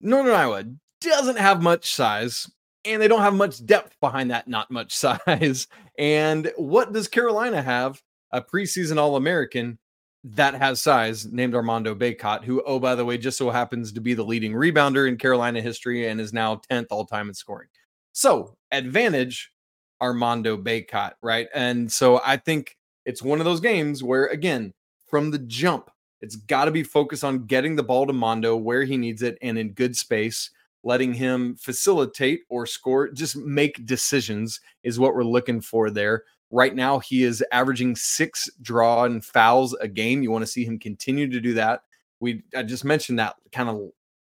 Northern 0.00 0.34
Iowa 0.34 0.64
doesn't 1.00 1.38
have 1.38 1.62
much 1.62 1.94
size 1.94 2.50
and 2.86 3.00
they 3.00 3.08
don't 3.08 3.22
have 3.22 3.34
much 3.34 3.64
depth 3.64 3.96
behind 4.00 4.30
that, 4.30 4.48
not 4.48 4.70
much 4.70 4.96
size. 4.96 5.66
And 5.98 6.52
what 6.56 6.92
does 6.92 7.08
Carolina 7.08 7.62
have? 7.62 8.02
A 8.32 8.42
preseason 8.42 8.98
All 8.98 9.16
American 9.16 9.78
that 10.24 10.54
has 10.54 10.80
size 10.80 11.26
named 11.26 11.54
Armando 11.54 11.94
Bacot, 11.94 12.42
who, 12.42 12.60
oh, 12.66 12.80
by 12.80 12.96
the 12.96 13.04
way, 13.04 13.16
just 13.16 13.38
so 13.38 13.50
happens 13.50 13.92
to 13.92 14.00
be 14.00 14.12
the 14.12 14.24
leading 14.24 14.52
rebounder 14.52 15.06
in 15.06 15.16
Carolina 15.16 15.60
history 15.60 16.08
and 16.08 16.20
is 16.20 16.32
now 16.32 16.60
10th 16.70 16.86
all 16.90 17.06
time 17.06 17.28
in 17.28 17.34
scoring. 17.34 17.68
So, 18.12 18.56
advantage 18.72 19.52
Armando 20.00 20.56
Bacot, 20.56 21.12
right? 21.22 21.46
And 21.54 21.90
so 21.90 22.20
I 22.24 22.36
think 22.38 22.76
it's 23.04 23.22
one 23.22 23.38
of 23.38 23.44
those 23.44 23.60
games 23.60 24.02
where, 24.02 24.26
again, 24.26 24.74
from 25.06 25.30
the 25.30 25.38
jump, 25.38 25.90
it's 26.20 26.36
got 26.36 26.64
to 26.64 26.70
be 26.70 26.82
focused 26.82 27.22
on 27.22 27.44
getting 27.44 27.76
the 27.76 27.82
ball 27.82 28.06
to 28.06 28.12
Mondo 28.12 28.56
where 28.56 28.82
he 28.82 28.96
needs 28.96 29.22
it 29.22 29.38
and 29.42 29.56
in 29.56 29.72
good 29.72 29.96
space, 29.96 30.50
letting 30.86 31.12
him 31.12 31.56
facilitate 31.56 32.42
or 32.48 32.64
score, 32.64 33.10
just 33.10 33.36
make 33.36 33.84
decisions 33.84 34.60
is 34.84 34.98
what 34.98 35.14
we're 35.14 35.24
looking 35.24 35.60
for 35.60 35.90
there. 35.90 36.22
Right 36.50 36.74
now, 36.74 37.00
he 37.00 37.24
is 37.24 37.44
averaging 37.50 37.96
six 37.96 38.48
draw 38.62 39.04
and 39.04 39.24
fouls 39.24 39.74
a 39.80 39.88
game. 39.88 40.22
You 40.22 40.30
want 40.30 40.42
to 40.42 40.50
see 40.50 40.64
him 40.64 40.78
continue 40.78 41.28
to 41.28 41.40
do 41.40 41.54
that. 41.54 41.82
We 42.20 42.44
I 42.54 42.62
just 42.62 42.84
mentioned 42.84 43.18
that 43.18 43.34
kind 43.50 43.68
of 43.68 43.90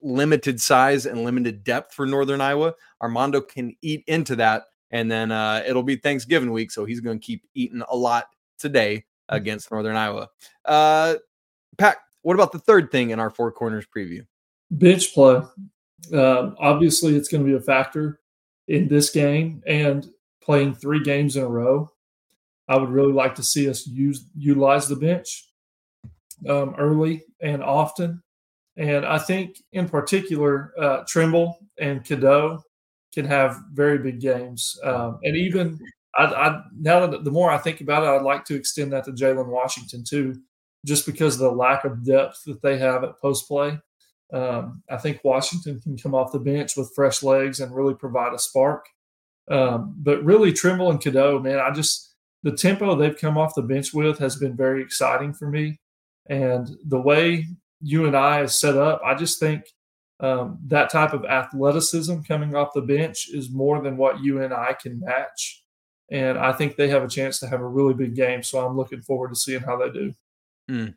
limited 0.01 0.61
size 0.61 1.05
and 1.05 1.25
limited 1.25 1.65
depth 1.65 1.93
for 1.93 2.07
Northern 2.07 2.41
Iowa. 2.41 2.75
Armando 3.03 3.41
can 3.41 3.75
eat 3.83 4.05
into 4.07 4.37
that 4.37 4.67
and 4.91 5.11
then 5.11 5.33
uh, 5.33 5.63
it'll 5.67 5.83
be 5.83 5.97
Thanksgiving 5.97 6.53
week, 6.53 6.71
so 6.71 6.85
he's 6.85 7.01
going 7.01 7.19
to 7.19 7.25
keep 7.25 7.43
eating 7.55 7.83
a 7.89 7.97
lot 7.97 8.27
today 8.59 9.05
mm. 9.31 9.37
against 9.37 9.71
Northern 9.71 9.97
Iowa. 9.97 10.29
Uh, 10.65 11.17
Pat, 11.77 11.99
what 12.23 12.35
about 12.35 12.53
the 12.53 12.59
third 12.59 12.91
thing 12.91 13.11
in 13.11 13.21
our 13.21 13.31
four 13.31 13.51
corners 13.53 13.87
preview? 13.95 14.27
Bench 14.71 15.13
play. 15.13 15.43
Uh, 16.13 16.51
obviously, 16.59 17.17
it's 17.17 17.29
going 17.29 17.45
to 17.45 17.51
be 17.51 17.57
a 17.57 17.61
factor 17.61 18.21
in 18.69 18.89
this 18.89 19.11
game 19.11 19.63
and 19.67 20.09
playing 20.43 20.75
three 20.75 21.03
games 21.03 21.37
in 21.37 21.43
a 21.43 21.49
row. 21.49 21.91
I 22.69 22.77
would 22.77 22.91
really 22.91 23.13
like 23.13 23.35
to 23.37 23.43
see 23.43 23.69
us 23.69 23.87
use 23.87 24.25
utilize 24.37 24.89
the 24.89 24.97
bench 24.97 25.49
um, 26.49 26.75
early 26.79 27.23
and 27.41 27.63
often. 27.63 28.23
And 28.77 29.07
I 29.07 29.19
think, 29.19 29.57
in 29.73 29.89
particular, 29.89 30.73
uh, 30.79 31.05
Trimble 31.09 31.59
and 31.79 32.05
Cadeau 32.05 32.63
can 33.15 33.25
have 33.25 33.57
very 33.73 33.99
big 33.99 34.21
games. 34.21 34.79
Um, 34.85 35.19
and 35.23 35.37
even 35.37 35.79
I, 36.17 36.25
I, 36.25 36.63
now 36.79 37.07
that 37.07 37.25
the 37.25 37.31
more 37.31 37.51
I 37.51 37.59
think 37.59 37.81
about 37.81 38.03
it, 38.03 38.09
I'd 38.09 38.23
like 38.23 38.45
to 38.47 38.55
extend 38.55 38.93
that 38.93 39.05
to 39.05 39.13
Jalen 39.13 39.47
Washington 39.47 40.05
too, 40.05 40.35
just 40.85 41.07
because 41.07 41.35
of 41.35 41.41
the 41.41 41.51
lack 41.51 41.85
of 41.85 42.05
depth 42.05 42.43
that 42.45 42.61
they 42.63 42.79
have 42.79 43.05
at 43.05 43.19
post 43.21 43.49
play. 43.49 43.79
Um, 44.33 44.83
I 44.91 44.97
think 44.97 45.21
Washington 45.23 45.81
can 45.81 45.97
come 45.97 46.15
off 46.15 46.33
the 46.33 46.39
bench 46.39 46.77
with 46.77 46.95
fresh 46.95 47.23
legs 47.23 47.61
and 47.61 47.75
really 47.75 47.95
provide 47.95 48.35
a 48.35 48.39
spark. 48.39 48.87
Um, 49.49 49.95
but 49.99 50.25
really, 50.25 50.53
Trimble 50.53 50.91
and 50.91 51.01
Cadeau, 51.01 51.39
man, 51.39 51.61
I 51.61 51.71
just 51.71 52.15
the 52.43 52.53
tempo 52.53 52.95
they've 52.95 53.17
come 53.17 53.39
off 53.39 53.55
the 53.55 53.63
bench 53.63 53.93
with 53.93 54.19
has 54.19 54.37
been 54.37 54.57
very 54.57 54.83
exciting 54.83 55.33
for 55.33 55.49
me. 55.49 55.81
And 56.29 56.69
the 56.85 57.01
way 57.01 57.47
UNI 57.81 58.43
is 58.45 58.59
set 58.59 58.77
up, 58.77 59.01
I 59.05 59.15
just 59.15 59.39
think 59.39 59.65
um, 60.21 60.59
that 60.67 60.91
type 60.91 61.13
of 61.13 61.25
athleticism 61.25 62.21
coming 62.21 62.55
off 62.55 62.73
the 62.75 62.83
bench 62.83 63.29
is 63.33 63.51
more 63.51 63.83
than 63.83 63.97
what 63.97 64.23
UNI 64.23 64.75
can 64.81 65.01
match. 65.01 65.63
And 66.11 66.39
I 66.39 66.53
think 66.53 66.77
they 66.77 66.89
have 66.89 67.03
a 67.03 67.09
chance 67.09 67.41
to 67.41 67.49
have 67.49 67.61
a 67.61 67.67
really 67.67 67.95
big 67.95 68.15
game. 68.15 68.43
So 68.43 68.65
I'm 68.65 68.77
looking 68.77 69.03
forward 69.03 69.31
to 69.31 69.37
seeing 69.37 69.61
how 69.61 69.77
they 69.77 69.91
do. 69.91 70.13
Mm. 70.71 70.95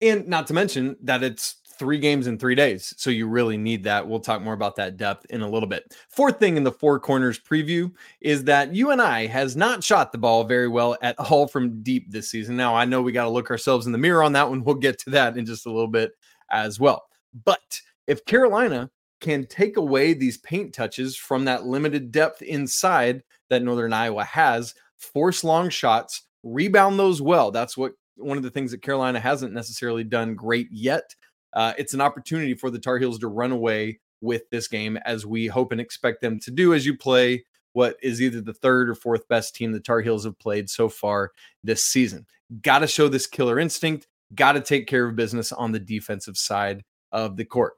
And 0.00 0.28
not 0.28 0.46
to 0.48 0.54
mention 0.54 0.96
that 1.02 1.22
it's 1.22 1.56
three 1.78 1.98
games 1.98 2.26
in 2.26 2.38
three 2.38 2.54
days. 2.54 2.94
So 2.96 3.10
you 3.10 3.28
really 3.28 3.56
need 3.56 3.84
that. 3.84 4.06
We'll 4.06 4.20
talk 4.20 4.42
more 4.42 4.54
about 4.54 4.76
that 4.76 4.96
depth 4.96 5.26
in 5.30 5.42
a 5.42 5.48
little 5.48 5.68
bit. 5.68 5.96
Fourth 6.08 6.38
thing 6.38 6.56
in 6.56 6.64
the 6.64 6.72
four 6.72 6.98
corners 6.98 7.38
preview 7.38 7.92
is 8.20 8.44
that 8.44 8.74
UNI 8.74 9.26
has 9.26 9.56
not 9.56 9.84
shot 9.84 10.12
the 10.12 10.18
ball 10.18 10.44
very 10.44 10.68
well 10.68 10.96
at 11.02 11.18
all 11.18 11.46
from 11.46 11.82
deep 11.82 12.10
this 12.10 12.30
season. 12.30 12.56
Now, 12.56 12.74
I 12.74 12.84
know 12.84 13.02
we 13.02 13.12
got 13.12 13.24
to 13.24 13.30
look 13.30 13.50
ourselves 13.50 13.86
in 13.86 13.92
the 13.92 13.98
mirror 13.98 14.22
on 14.22 14.32
that 14.32 14.48
one. 14.48 14.64
We'll 14.64 14.76
get 14.76 14.98
to 15.00 15.10
that 15.10 15.36
in 15.36 15.46
just 15.46 15.66
a 15.66 15.72
little 15.72 15.88
bit 15.88 16.12
as 16.50 16.80
well. 16.80 17.04
But 17.44 17.80
if 18.06 18.24
Carolina 18.24 18.90
can 19.20 19.46
take 19.46 19.76
away 19.76 20.14
these 20.14 20.38
paint 20.38 20.74
touches 20.74 21.16
from 21.16 21.44
that 21.44 21.66
limited 21.66 22.12
depth 22.12 22.42
inside 22.42 23.22
that 23.48 23.62
Northern 23.62 23.92
Iowa 23.92 24.24
has, 24.24 24.74
force 24.96 25.44
long 25.44 25.68
shots, 25.70 26.22
rebound 26.42 26.98
those 26.98 27.22
well. 27.22 27.50
That's 27.50 27.76
what 27.76 27.92
one 28.16 28.36
of 28.36 28.42
the 28.42 28.50
things 28.50 28.70
that 28.70 28.82
Carolina 28.82 29.20
hasn't 29.20 29.52
necessarily 29.52 30.04
done 30.04 30.34
great 30.34 30.68
yet. 30.70 31.14
Uh, 31.56 31.72
it's 31.78 31.94
an 31.94 32.02
opportunity 32.02 32.52
for 32.52 32.70
the 32.70 32.78
Tar 32.78 32.98
Heels 32.98 33.18
to 33.20 33.28
run 33.28 33.50
away 33.50 33.98
with 34.20 34.48
this 34.50 34.68
game, 34.68 34.98
as 34.98 35.24
we 35.24 35.46
hope 35.46 35.72
and 35.72 35.80
expect 35.80 36.20
them 36.20 36.38
to 36.40 36.50
do 36.50 36.74
as 36.74 36.84
you 36.84 36.96
play 36.96 37.44
what 37.72 37.96
is 38.02 38.22
either 38.22 38.42
the 38.42 38.52
third 38.52 38.90
or 38.90 38.94
fourth 38.94 39.26
best 39.28 39.56
team 39.56 39.72
the 39.72 39.80
Tar 39.80 40.02
Heels 40.02 40.24
have 40.24 40.38
played 40.38 40.68
so 40.68 40.88
far 40.88 41.32
this 41.64 41.84
season. 41.84 42.26
Got 42.62 42.80
to 42.80 42.86
show 42.86 43.08
this 43.08 43.26
killer 43.26 43.58
instinct, 43.58 44.06
got 44.34 44.52
to 44.52 44.60
take 44.60 44.86
care 44.86 45.06
of 45.06 45.16
business 45.16 45.50
on 45.50 45.72
the 45.72 45.80
defensive 45.80 46.36
side 46.36 46.84
of 47.10 47.36
the 47.36 47.44
court. 47.44 47.74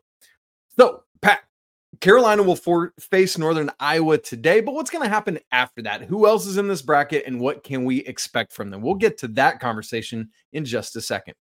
So, 0.76 1.04
Pat, 1.22 1.40
Carolina 2.00 2.42
will 2.42 2.56
for- 2.56 2.94
face 2.98 3.38
Northern 3.38 3.70
Iowa 3.78 4.18
today, 4.18 4.60
but 4.60 4.74
what's 4.74 4.90
going 4.90 5.04
to 5.04 5.08
happen 5.08 5.38
after 5.52 5.82
that? 5.82 6.02
Who 6.02 6.26
else 6.26 6.46
is 6.46 6.58
in 6.58 6.66
this 6.66 6.82
bracket 6.82 7.24
and 7.26 7.40
what 7.40 7.62
can 7.62 7.84
we 7.84 7.98
expect 8.00 8.52
from 8.52 8.70
them? 8.70 8.82
We'll 8.82 8.94
get 8.94 9.18
to 9.18 9.28
that 9.28 9.60
conversation 9.60 10.30
in 10.52 10.64
just 10.64 10.96
a 10.96 11.00
second. 11.00 11.34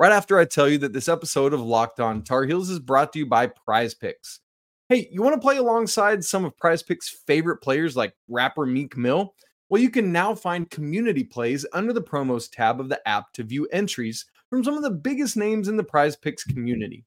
Right 0.00 0.12
after 0.12 0.38
I 0.38 0.46
tell 0.46 0.66
you 0.66 0.78
that 0.78 0.94
this 0.94 1.10
episode 1.10 1.52
of 1.52 1.60
Locked 1.60 2.00
On 2.00 2.22
Tar 2.22 2.44
Heels 2.44 2.70
is 2.70 2.78
brought 2.78 3.12
to 3.12 3.18
you 3.18 3.26
by 3.26 3.48
Prize 3.48 3.92
Picks. 3.92 4.40
Hey, 4.88 5.06
you 5.12 5.20
want 5.20 5.34
to 5.34 5.40
play 5.46 5.58
alongside 5.58 6.24
some 6.24 6.46
of 6.46 6.56
Prize 6.56 6.82
Picks' 6.82 7.10
favorite 7.10 7.58
players 7.58 7.98
like 7.98 8.14
rapper 8.26 8.64
Meek 8.64 8.96
Mill? 8.96 9.34
Well, 9.68 9.82
you 9.82 9.90
can 9.90 10.10
now 10.10 10.34
find 10.34 10.70
community 10.70 11.22
plays 11.22 11.66
under 11.74 11.92
the 11.92 12.00
promos 12.00 12.48
tab 12.50 12.80
of 12.80 12.88
the 12.88 13.06
app 13.06 13.34
to 13.34 13.42
view 13.42 13.68
entries 13.74 14.24
from 14.48 14.64
some 14.64 14.74
of 14.74 14.82
the 14.82 14.90
biggest 14.90 15.36
names 15.36 15.68
in 15.68 15.76
the 15.76 15.84
Prize 15.84 16.16
Picks 16.16 16.44
community 16.44 17.04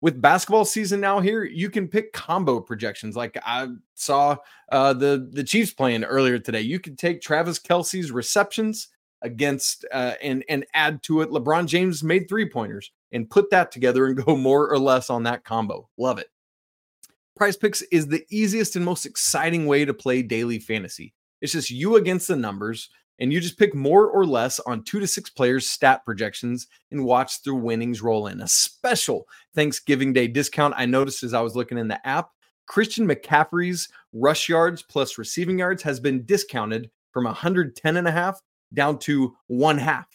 with 0.00 0.20
basketball 0.20 0.64
season 0.64 0.98
now 0.98 1.20
here, 1.20 1.44
you 1.44 1.70
can 1.70 1.86
pick 1.86 2.12
combo 2.12 2.58
projections. 2.58 3.14
Like 3.14 3.38
I 3.46 3.68
saw 3.94 4.36
uh, 4.72 4.94
the 4.94 5.28
the 5.30 5.44
Chiefs 5.44 5.72
playing 5.72 6.02
earlier 6.02 6.40
today. 6.40 6.62
You 6.62 6.80
could 6.80 6.98
take 6.98 7.20
Travis 7.20 7.60
Kelce's 7.60 8.10
receptions 8.10 8.88
against 9.22 9.84
uh, 9.92 10.14
and 10.22 10.44
and 10.48 10.66
add 10.74 11.02
to 11.04 11.22
it. 11.22 11.30
LeBron 11.30 11.66
James 11.66 12.02
made 12.02 12.28
three 12.28 12.48
pointers 12.48 12.90
and 13.12 13.30
put 13.30 13.50
that 13.50 13.72
together 13.72 14.06
and 14.06 14.16
go 14.24 14.36
more 14.36 14.68
or 14.68 14.78
less 14.78 15.10
on 15.10 15.22
that 15.24 15.44
combo. 15.44 15.88
Love 15.96 16.18
it. 16.18 16.28
Prize 17.36 17.56
Picks 17.56 17.82
is 17.82 18.06
the 18.06 18.24
easiest 18.30 18.76
and 18.76 18.84
most 18.84 19.06
exciting 19.06 19.66
way 19.66 19.84
to 19.84 19.94
play 19.94 20.22
daily 20.22 20.58
fantasy. 20.58 21.14
It's 21.40 21.52
just 21.52 21.70
you 21.70 21.96
against 21.96 22.28
the 22.28 22.36
numbers 22.36 22.90
and 23.18 23.32
you 23.32 23.40
just 23.40 23.58
pick 23.58 23.74
more 23.74 24.08
or 24.08 24.26
less 24.26 24.58
on 24.60 24.84
two 24.84 25.00
to 25.00 25.06
six 25.06 25.30
players' 25.30 25.68
stat 25.68 26.04
projections 26.04 26.66
and 26.90 27.04
watch 27.04 27.42
their 27.42 27.54
winnings 27.54 28.02
roll 28.02 28.26
in. 28.26 28.40
A 28.40 28.48
special 28.48 29.26
Thanksgiving 29.54 30.12
Day 30.12 30.28
discount 30.28 30.74
I 30.76 30.86
noticed 30.86 31.22
as 31.22 31.34
I 31.34 31.40
was 31.40 31.56
looking 31.56 31.78
in 31.78 31.88
the 31.88 32.04
app. 32.06 32.30
Christian 32.66 33.06
McCaffrey's 33.08 33.88
rush 34.12 34.48
yards 34.48 34.82
plus 34.82 35.18
receiving 35.18 35.58
yards 35.58 35.82
has 35.82 36.00
been 36.00 36.24
discounted 36.24 36.90
from 37.12 37.24
110 37.24 37.96
and 37.96 38.08
a 38.08 38.12
half 38.12 38.40
down 38.74 38.98
to 39.00 39.36
one 39.46 39.78
half. 39.78 40.06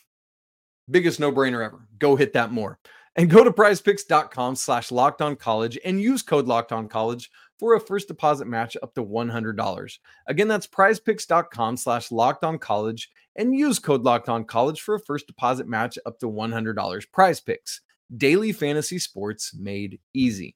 Biggest 0.89 1.19
no 1.19 1.31
brainer 1.31 1.65
ever. 1.65 1.87
Go 1.99 2.15
hit 2.15 2.33
that 2.33 2.51
more. 2.51 2.79
And 3.15 3.29
go 3.29 3.43
to 3.43 3.51
prizepicks.com 3.51 4.55
slash 4.55 4.91
locked 4.91 5.21
on 5.21 5.35
college 5.35 5.79
and 5.83 5.99
use 5.99 6.21
code 6.21 6.45
locked 6.45 6.71
on 6.71 6.87
college 6.87 7.31
for 7.59 7.73
a 7.73 7.79
first 7.79 8.07
deposit 8.07 8.47
match 8.47 8.77
up 8.83 8.93
to 8.93 9.03
$100. 9.03 9.97
Again, 10.27 10.47
that's 10.47 10.67
prizepicks.com 10.67 11.77
slash 11.77 12.11
locked 12.11 12.43
on 12.43 12.59
college 12.59 13.09
and 13.35 13.55
use 13.55 13.79
code 13.79 14.03
locked 14.03 14.29
on 14.29 14.45
college 14.45 14.81
for 14.81 14.95
a 14.95 14.99
first 14.99 15.27
deposit 15.27 15.67
match 15.67 15.97
up 16.05 16.19
to 16.19 16.27
$100. 16.27 17.11
Prize 17.11 17.39
picks, 17.39 17.81
daily 18.15 18.51
fantasy 18.51 18.99
sports 18.99 19.55
made 19.57 19.99
easy. 20.13 20.55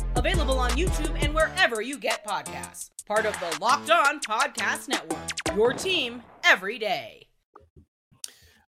Available 0.15 0.59
on 0.59 0.71
YouTube 0.71 1.17
and 1.23 1.33
wherever 1.33 1.81
you 1.81 1.97
get 1.97 2.25
podcasts. 2.25 2.89
Part 3.07 3.25
of 3.25 3.33
the 3.39 3.57
Locked 3.61 3.89
On 3.89 4.19
Podcast 4.19 4.87
Network. 4.87 5.55
Your 5.55 5.73
team 5.73 6.21
every 6.43 6.77
day. 6.77 7.27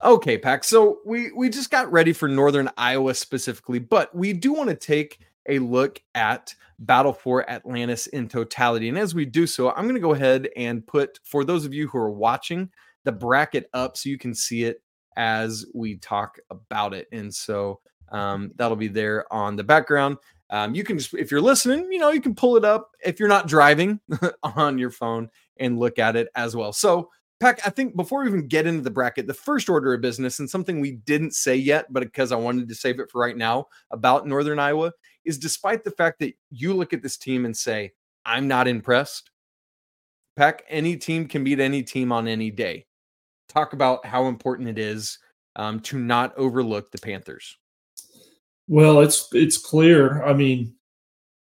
Okay, 0.03 0.37
Pack. 0.37 0.63
So 0.63 0.99
we 1.05 1.31
we 1.31 1.49
just 1.49 1.69
got 1.69 1.91
ready 1.91 2.13
for 2.13 2.27
Northern 2.27 2.69
Iowa 2.77 3.13
specifically, 3.13 3.79
but 3.79 4.13
we 4.15 4.33
do 4.33 4.53
want 4.53 4.69
to 4.69 4.75
take 4.75 5.19
a 5.47 5.59
look 5.59 6.01
at 6.15 6.55
Battle 6.79 7.13
for 7.13 7.47
Atlantis 7.49 8.07
in 8.07 8.27
totality. 8.27 8.89
And 8.89 8.97
as 8.97 9.13
we 9.13 9.25
do 9.25 9.45
so, 9.45 9.71
I'm 9.71 9.83
going 9.83 9.95
to 9.95 10.01
go 10.01 10.13
ahead 10.13 10.49
and 10.55 10.85
put 10.85 11.19
for 11.23 11.43
those 11.43 11.65
of 11.65 11.73
you 11.73 11.87
who 11.87 11.99
are 11.99 12.11
watching 12.11 12.69
the 13.03 13.11
bracket 13.11 13.69
up 13.73 13.97
so 13.97 14.09
you 14.09 14.17
can 14.17 14.33
see 14.33 14.63
it 14.63 14.81
as 15.17 15.65
we 15.73 15.97
talk 15.97 16.39
about 16.49 16.93
it. 16.93 17.07
And 17.11 17.33
so 17.33 17.79
um, 18.11 18.51
that'll 18.55 18.75
be 18.77 18.87
there 18.87 19.31
on 19.31 19.55
the 19.55 19.63
background. 19.63 20.17
Um, 20.51 20.75
you 20.75 20.83
can 20.83 20.97
just, 20.97 21.13
if 21.13 21.31
you're 21.31 21.41
listening, 21.41 21.91
you 21.91 21.97
know, 21.97 22.11
you 22.11 22.21
can 22.21 22.35
pull 22.35 22.57
it 22.57 22.65
up 22.65 22.91
if 23.03 23.19
you're 23.19 23.29
not 23.29 23.47
driving 23.47 23.99
on 24.43 24.77
your 24.77 24.91
phone 24.91 25.29
and 25.57 25.79
look 25.79 25.97
at 25.97 26.15
it 26.15 26.27
as 26.35 26.55
well. 26.55 26.73
So 26.73 27.09
Pack, 27.41 27.65
I 27.65 27.71
think 27.71 27.95
before 27.95 28.21
we 28.21 28.27
even 28.27 28.47
get 28.47 28.67
into 28.67 28.81
the 28.81 28.91
bracket, 28.91 29.25
the 29.25 29.33
first 29.33 29.67
order 29.67 29.95
of 29.95 30.01
business 30.01 30.37
and 30.37 30.47
something 30.47 30.79
we 30.79 30.91
didn't 30.91 31.33
say 31.33 31.55
yet, 31.55 31.91
but 31.91 32.03
because 32.03 32.31
I 32.31 32.35
wanted 32.35 32.69
to 32.69 32.75
save 32.75 32.99
it 32.99 33.09
for 33.09 33.19
right 33.19 33.35
now 33.35 33.65
about 33.89 34.27
Northern 34.27 34.59
Iowa 34.59 34.91
is 35.25 35.39
despite 35.39 35.83
the 35.83 35.89
fact 35.89 36.19
that 36.19 36.35
you 36.51 36.75
look 36.75 36.93
at 36.93 37.01
this 37.01 37.17
team 37.17 37.45
and 37.45 37.57
say, 37.57 37.93
I'm 38.25 38.47
not 38.47 38.67
impressed. 38.67 39.31
Pack, 40.35 40.63
any 40.69 40.95
team 40.95 41.27
can 41.27 41.43
beat 41.43 41.59
any 41.59 41.81
team 41.81 42.11
on 42.11 42.27
any 42.27 42.51
day. 42.51 42.85
Talk 43.49 43.73
about 43.73 44.05
how 44.05 44.27
important 44.27 44.69
it 44.69 44.77
is 44.77 45.17
um, 45.55 45.79
to 45.81 45.97
not 45.97 46.37
overlook 46.37 46.91
the 46.91 46.99
Panthers. 46.99 47.57
Well, 48.71 49.01
it's 49.01 49.27
it's 49.33 49.57
clear. 49.57 50.23
I 50.23 50.31
mean, 50.31 50.75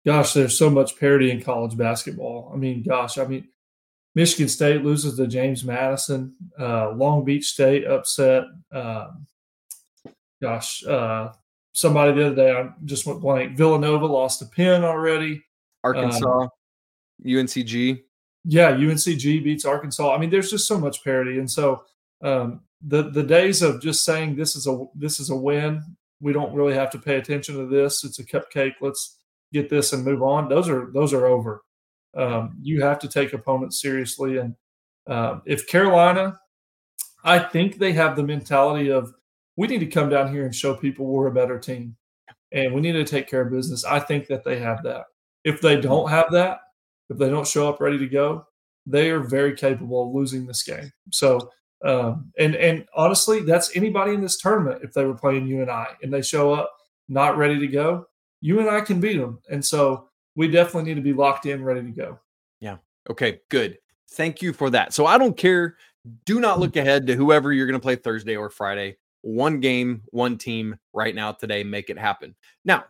gosh, 0.07 0.33
there's 0.33 0.57
so 0.57 0.71
much 0.71 0.99
parity 0.99 1.29
in 1.29 1.39
college 1.39 1.77
basketball. 1.77 2.49
I 2.51 2.57
mean, 2.57 2.81
gosh, 2.81 3.19
I 3.19 3.25
mean, 3.25 3.47
Michigan 4.15 4.49
State 4.49 4.83
loses 4.83 5.17
to 5.17 5.27
James 5.27 5.63
Madison. 5.63 6.33
Uh, 6.59 6.93
Long 6.93 7.23
Beach 7.23 7.45
State 7.45 7.85
upset. 7.85 8.45
Um, 8.71 9.27
gosh, 10.41 10.83
uh, 10.83 11.31
somebody 11.73 12.13
the 12.13 12.25
other 12.25 12.35
day 12.35 12.51
I 12.53 12.69
just 12.85 13.05
went 13.05 13.21
blank. 13.21 13.55
Villanova 13.55 14.07
lost 14.07 14.41
a 14.41 14.47
Penn 14.47 14.83
already. 14.83 15.43
Arkansas, 15.83 16.25
um, 16.27 16.49
UNCG. 17.23 18.01
Yeah, 18.45 18.71
UNCG 18.71 19.43
beats 19.43 19.63
Arkansas. 19.63 20.11
I 20.11 20.17
mean, 20.17 20.31
there's 20.31 20.49
just 20.49 20.67
so 20.67 20.79
much 20.79 21.03
parity, 21.03 21.37
and 21.37 21.51
so 21.51 21.83
um, 22.23 22.61
the 22.81 23.11
the 23.11 23.21
days 23.21 23.61
of 23.61 23.79
just 23.79 24.05
saying 24.05 24.37
this 24.37 24.55
is 24.55 24.65
a 24.65 24.85
this 24.95 25.19
is 25.19 25.29
a 25.29 25.35
win. 25.35 25.83
We 26.21 26.33
don't 26.33 26.53
really 26.53 26.73
have 26.73 26.91
to 26.91 26.99
pay 26.99 27.17
attention 27.17 27.57
to 27.57 27.65
this. 27.65 28.03
It's 28.03 28.19
a 28.19 28.25
cupcake. 28.25 28.75
Let's 28.79 29.17
get 29.51 29.69
this 29.69 29.91
and 29.91 30.05
move 30.05 30.23
on. 30.23 30.47
Those 30.47 30.69
are 30.69 30.91
those 30.93 31.13
are 31.13 31.25
over 31.25 31.63
um, 32.15 32.57
you 32.61 32.81
have 32.81 32.99
to 32.99 33.07
take 33.07 33.33
opponents 33.33 33.81
seriously. 33.81 34.37
And 34.37 34.55
uh, 35.07 35.39
if 35.45 35.67
Carolina, 35.67 36.39
I 37.23 37.39
think 37.39 37.77
they 37.77 37.93
have 37.93 38.15
the 38.15 38.23
mentality 38.23 38.91
of 38.91 39.13
we 39.55 39.67
need 39.67 39.79
to 39.79 39.85
come 39.85 40.09
down 40.09 40.31
here 40.31 40.45
and 40.45 40.55
show 40.55 40.75
people 40.75 41.05
we're 41.05 41.27
a 41.27 41.33
better 41.33 41.59
team 41.59 41.95
and 42.51 42.73
we 42.73 42.81
need 42.81 42.93
to 42.93 43.03
take 43.03 43.27
care 43.27 43.41
of 43.41 43.51
business. 43.51 43.85
I 43.85 43.99
think 43.99 44.27
that 44.27 44.43
they 44.43 44.59
have 44.59 44.83
that. 44.83 45.05
If 45.43 45.61
they 45.61 45.79
don't 45.79 46.09
have 46.09 46.31
that, 46.31 46.59
if 47.09 47.17
they 47.17 47.29
don't 47.29 47.47
show 47.47 47.69
up 47.69 47.79
ready 47.79 47.97
to 47.97 48.07
go, 48.07 48.45
they 48.85 49.09
are 49.11 49.19
very 49.19 49.55
capable 49.55 50.07
of 50.07 50.15
losing 50.15 50.45
this 50.45 50.63
game. 50.63 50.91
So, 51.11 51.49
um, 51.83 52.31
and 52.37 52.55
and 52.55 52.85
honestly, 52.95 53.41
that's 53.41 53.75
anybody 53.75 54.13
in 54.13 54.21
this 54.21 54.37
tournament. 54.37 54.81
If 54.83 54.93
they 54.93 55.05
were 55.05 55.15
playing 55.15 55.47
UNI 55.47 55.85
and 56.03 56.13
they 56.13 56.21
show 56.21 56.53
up, 56.53 56.71
not 57.09 57.37
ready 57.37 57.59
to 57.59 57.67
go, 57.67 58.05
UNI 58.41 58.81
can 58.81 58.99
beat 58.99 59.17
them. 59.17 59.39
And 59.49 59.63
so 59.63 60.09
we 60.35 60.47
definitely 60.47 60.89
need 60.89 60.95
to 60.95 61.01
be 61.01 61.13
locked 61.13 61.45
in, 61.45 61.63
ready 61.63 61.81
to 61.81 61.91
go. 61.91 62.19
Yeah. 62.59 62.77
Okay, 63.09 63.41
good. 63.49 63.77
Thank 64.11 64.41
you 64.41 64.53
for 64.53 64.69
that. 64.69 64.93
So 64.93 65.05
I 65.05 65.17
don't 65.17 65.37
care. 65.37 65.77
Do 66.25 66.39
not 66.39 66.59
look 66.59 66.75
ahead 66.75 67.07
to 67.07 67.15
whoever 67.15 67.53
you're 67.53 67.67
going 67.67 67.79
to 67.79 67.83
play 67.83 67.95
Thursday 67.95 68.35
or 68.35 68.49
Friday. 68.49 68.97
One 69.21 69.59
game, 69.59 70.01
one 70.09 70.37
team 70.37 70.77
right 70.93 71.13
now 71.13 71.31
today. 71.31 71.63
Make 71.63 71.89
it 71.89 71.97
happen. 71.97 72.35
Now, 72.65 72.85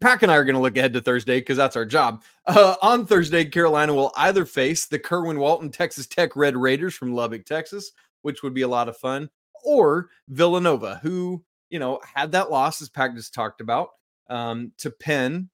Pack 0.00 0.22
and 0.22 0.32
I 0.32 0.36
are 0.36 0.44
going 0.44 0.54
to 0.54 0.60
look 0.60 0.76
ahead 0.76 0.92
to 0.94 1.00
Thursday 1.00 1.40
because 1.40 1.56
that's 1.56 1.76
our 1.76 1.84
job. 1.84 2.22
Uh, 2.46 2.76
on 2.82 3.06
Thursday, 3.06 3.44
Carolina 3.44 3.94
will 3.94 4.12
either 4.16 4.44
face 4.44 4.86
the 4.86 4.98
Kerwin 4.98 5.38
Walton 5.38 5.70
Texas 5.70 6.06
Tech 6.06 6.34
Red 6.36 6.56
Raiders 6.56 6.94
from 6.94 7.14
Lubbock, 7.14 7.44
Texas, 7.44 7.92
which 8.22 8.42
would 8.42 8.54
be 8.54 8.62
a 8.62 8.68
lot 8.68 8.88
of 8.88 8.96
fun, 8.96 9.28
or 9.64 10.08
Villanova, 10.28 11.00
who, 11.02 11.44
you 11.68 11.78
know, 11.78 12.00
had 12.14 12.32
that 12.32 12.50
loss, 12.50 12.80
as 12.80 12.88
Pack 12.88 13.14
just 13.14 13.34
talked 13.34 13.60
about, 13.60 13.90
um, 14.28 14.72
to 14.78 14.90
Penn 14.90 15.50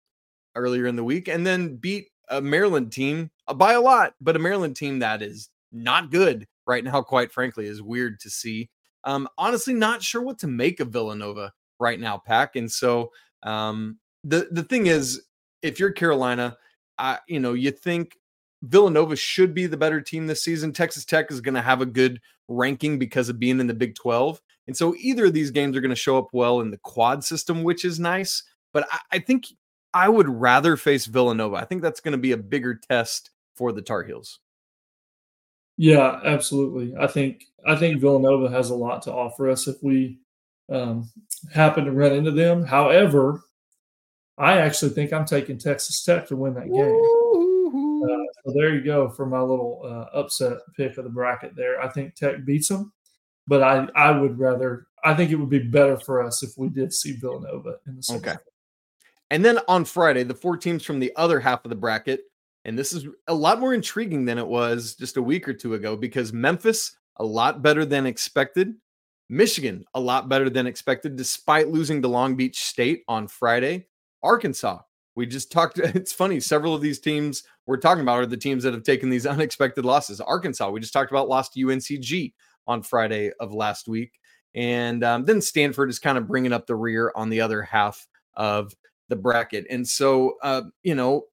earlier 0.54 0.86
in 0.86 0.96
the 0.96 1.04
week, 1.04 1.28
and 1.28 1.46
then 1.46 1.76
beat 1.76 2.08
a 2.28 2.40
Maryland 2.40 2.92
team 2.92 3.30
uh, 3.48 3.54
by 3.54 3.72
a 3.72 3.80
lot, 3.80 4.14
but 4.20 4.36
a 4.36 4.40
Maryland 4.40 4.76
team 4.76 5.00
that 5.00 5.22
is 5.22 5.50
not 5.72 6.10
good 6.10 6.46
right 6.66 6.84
now, 6.84 7.02
quite 7.02 7.32
frankly, 7.32 7.66
is 7.66 7.82
weird 7.82 8.20
to 8.20 8.30
see. 8.30 8.70
Um, 9.04 9.28
honestly, 9.38 9.74
not 9.74 10.02
sure 10.02 10.22
what 10.22 10.38
to 10.40 10.46
make 10.46 10.80
of 10.80 10.88
Villanova 10.88 11.52
right 11.78 12.00
now, 12.00 12.18
Pack. 12.18 12.56
And 12.56 12.70
so, 12.70 13.12
um, 13.46 13.98
the 14.24 14.48
the 14.50 14.62
thing 14.62 14.86
is, 14.86 15.22
if 15.62 15.80
you're 15.80 15.92
Carolina, 15.92 16.58
I 16.98 17.18
you 17.28 17.40
know 17.40 17.52
you 17.52 17.70
think 17.70 18.16
Villanova 18.62 19.16
should 19.16 19.54
be 19.54 19.66
the 19.66 19.76
better 19.76 20.00
team 20.00 20.26
this 20.26 20.42
season. 20.42 20.72
Texas 20.72 21.04
Tech 21.04 21.30
is 21.30 21.40
going 21.40 21.54
to 21.54 21.62
have 21.62 21.80
a 21.80 21.86
good 21.86 22.20
ranking 22.48 22.98
because 22.98 23.28
of 23.28 23.38
being 23.38 23.60
in 23.60 23.66
the 23.66 23.74
Big 23.74 23.94
12. 23.94 24.40
And 24.66 24.76
so 24.76 24.94
either 24.98 25.26
of 25.26 25.32
these 25.32 25.50
games 25.50 25.76
are 25.76 25.80
going 25.80 25.90
to 25.90 25.96
show 25.96 26.18
up 26.18 26.28
well 26.32 26.60
in 26.60 26.70
the 26.70 26.78
quad 26.78 27.24
system, 27.24 27.62
which 27.62 27.84
is 27.84 28.00
nice. 28.00 28.42
But 28.72 28.86
I, 28.90 28.98
I 29.12 29.18
think 29.20 29.46
I 29.94 30.08
would 30.08 30.28
rather 30.28 30.76
face 30.76 31.06
Villanova. 31.06 31.56
I 31.56 31.64
think 31.64 31.82
that's 31.82 32.00
going 32.00 32.12
to 32.12 32.18
be 32.18 32.32
a 32.32 32.36
bigger 32.36 32.74
test 32.74 33.30
for 33.54 33.72
the 33.72 33.82
Tar 33.82 34.02
Heels. 34.02 34.40
Yeah, 35.78 36.20
absolutely. 36.24 36.94
I 36.98 37.06
think 37.06 37.44
I 37.66 37.76
think 37.76 38.00
Villanova 38.00 38.48
has 38.50 38.70
a 38.70 38.74
lot 38.74 39.02
to 39.02 39.12
offer 39.12 39.50
us 39.50 39.68
if 39.68 39.82
we 39.82 40.18
um, 40.70 41.10
happen 41.52 41.84
to 41.84 41.92
run 41.92 42.12
into 42.12 42.30
them. 42.30 42.64
However, 42.64 43.42
I 44.38 44.58
actually 44.58 44.90
think 44.92 45.12
I'm 45.12 45.24
taking 45.24 45.58
Texas 45.58 46.04
Tech 46.04 46.26
to 46.28 46.36
win 46.36 46.54
that 46.54 46.72
game. 46.72 47.22
Uh, 48.04 48.24
so 48.44 48.52
there 48.54 48.74
you 48.74 48.82
go 48.82 49.08
for 49.08 49.26
my 49.26 49.40
little 49.40 49.80
uh, 49.84 50.16
upset 50.16 50.58
pick 50.76 50.98
of 50.98 51.04
the 51.04 51.10
bracket 51.10 51.56
there. 51.56 51.80
I 51.80 51.88
think 51.88 52.14
Tech 52.14 52.44
beats 52.44 52.68
them, 52.68 52.92
but 53.46 53.62
I 53.62 53.88
I 53.96 54.10
would 54.10 54.38
rather 54.38 54.86
I 55.04 55.14
think 55.14 55.30
it 55.30 55.36
would 55.36 55.50
be 55.50 55.60
better 55.60 55.98
for 55.98 56.22
us 56.22 56.42
if 56.42 56.50
we 56.56 56.68
did 56.68 56.92
see 56.92 57.12
Villanova 57.12 57.76
in 57.86 57.96
the 57.96 58.14
okay. 58.16 58.34
And 59.30 59.44
then 59.44 59.58
on 59.66 59.84
Friday, 59.84 60.22
the 60.22 60.34
four 60.34 60.56
teams 60.56 60.84
from 60.84 61.00
the 61.00 61.12
other 61.16 61.40
half 61.40 61.64
of 61.64 61.70
the 61.70 61.76
bracket, 61.76 62.20
and 62.64 62.78
this 62.78 62.92
is 62.92 63.06
a 63.26 63.34
lot 63.34 63.58
more 63.58 63.74
intriguing 63.74 64.24
than 64.24 64.38
it 64.38 64.46
was 64.46 64.94
just 64.94 65.16
a 65.16 65.22
week 65.22 65.48
or 65.48 65.54
two 65.54 65.74
ago 65.74 65.96
because 65.96 66.32
Memphis 66.32 66.96
a 67.16 67.24
lot 67.24 67.62
better 67.62 67.84
than 67.84 68.06
expected. 68.06 68.74
Michigan, 69.28 69.84
a 69.94 70.00
lot 70.00 70.28
better 70.28 70.48
than 70.48 70.66
expected, 70.66 71.16
despite 71.16 71.68
losing 71.68 72.02
to 72.02 72.08
Long 72.08 72.36
Beach 72.36 72.64
State 72.64 73.02
on 73.08 73.26
Friday. 73.26 73.86
Arkansas, 74.22 74.78
we 75.14 75.26
just 75.26 75.50
talked. 75.50 75.78
It's 75.82 76.12
funny. 76.12 76.40
Several 76.40 76.74
of 76.74 76.80
these 76.80 77.00
teams 77.00 77.42
we're 77.66 77.78
talking 77.78 78.02
about 78.02 78.20
are 78.20 78.26
the 78.26 78.36
teams 78.36 78.62
that 78.62 78.74
have 78.74 78.84
taken 78.84 79.10
these 79.10 79.26
unexpected 79.26 79.84
losses. 79.84 80.20
Arkansas, 80.20 80.70
we 80.70 80.80
just 80.80 80.92
talked 80.92 81.10
about, 81.10 81.28
lost 81.28 81.54
to 81.54 81.60
UNCG 81.60 82.32
on 82.66 82.82
Friday 82.82 83.32
of 83.40 83.52
last 83.52 83.88
week. 83.88 84.12
And 84.54 85.04
um, 85.04 85.24
then 85.24 85.40
Stanford 85.40 85.90
is 85.90 85.98
kind 85.98 86.16
of 86.16 86.26
bringing 86.26 86.52
up 86.52 86.66
the 86.66 86.76
rear 86.76 87.12
on 87.14 87.28
the 87.28 87.40
other 87.40 87.62
half 87.62 88.06
of 88.34 88.74
the 89.08 89.16
bracket. 89.16 89.66
And 89.68 89.86
so, 89.86 90.36
uh, 90.42 90.62
you 90.82 90.94
know, 90.94 91.24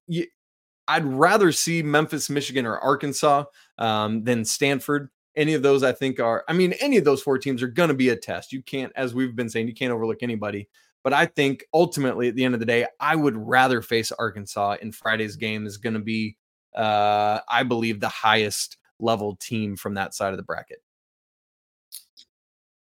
I'd 0.86 1.06
rather 1.06 1.50
see 1.50 1.82
Memphis, 1.82 2.28
Michigan, 2.28 2.66
or 2.66 2.78
Arkansas 2.78 3.44
um, 3.78 4.24
than 4.24 4.44
Stanford 4.44 5.08
any 5.36 5.54
of 5.54 5.62
those 5.62 5.82
I 5.82 5.92
think 5.92 6.20
are, 6.20 6.44
I 6.48 6.52
mean, 6.52 6.74
any 6.80 6.96
of 6.96 7.04
those 7.04 7.22
four 7.22 7.38
teams 7.38 7.62
are 7.62 7.68
going 7.68 7.88
to 7.88 7.94
be 7.94 8.10
a 8.10 8.16
test. 8.16 8.52
You 8.52 8.62
can't, 8.62 8.92
as 8.96 9.14
we've 9.14 9.34
been 9.34 9.48
saying, 9.48 9.68
you 9.68 9.74
can't 9.74 9.92
overlook 9.92 10.22
anybody. 10.22 10.68
But 11.02 11.12
I 11.12 11.26
think 11.26 11.64
ultimately 11.74 12.28
at 12.28 12.34
the 12.34 12.44
end 12.44 12.54
of 12.54 12.60
the 12.60 12.66
day, 12.66 12.86
I 12.98 13.14
would 13.14 13.36
rather 13.36 13.82
face 13.82 14.10
Arkansas 14.12 14.76
in 14.80 14.90
Friday's 14.90 15.36
game 15.36 15.66
is 15.66 15.76
going 15.76 15.94
to 15.94 16.00
be, 16.00 16.36
uh, 16.74 17.40
I 17.48 17.62
believe, 17.62 18.00
the 18.00 18.08
highest 18.08 18.78
level 18.98 19.36
team 19.36 19.76
from 19.76 19.94
that 19.94 20.14
side 20.14 20.32
of 20.32 20.38
the 20.38 20.42
bracket. 20.42 20.78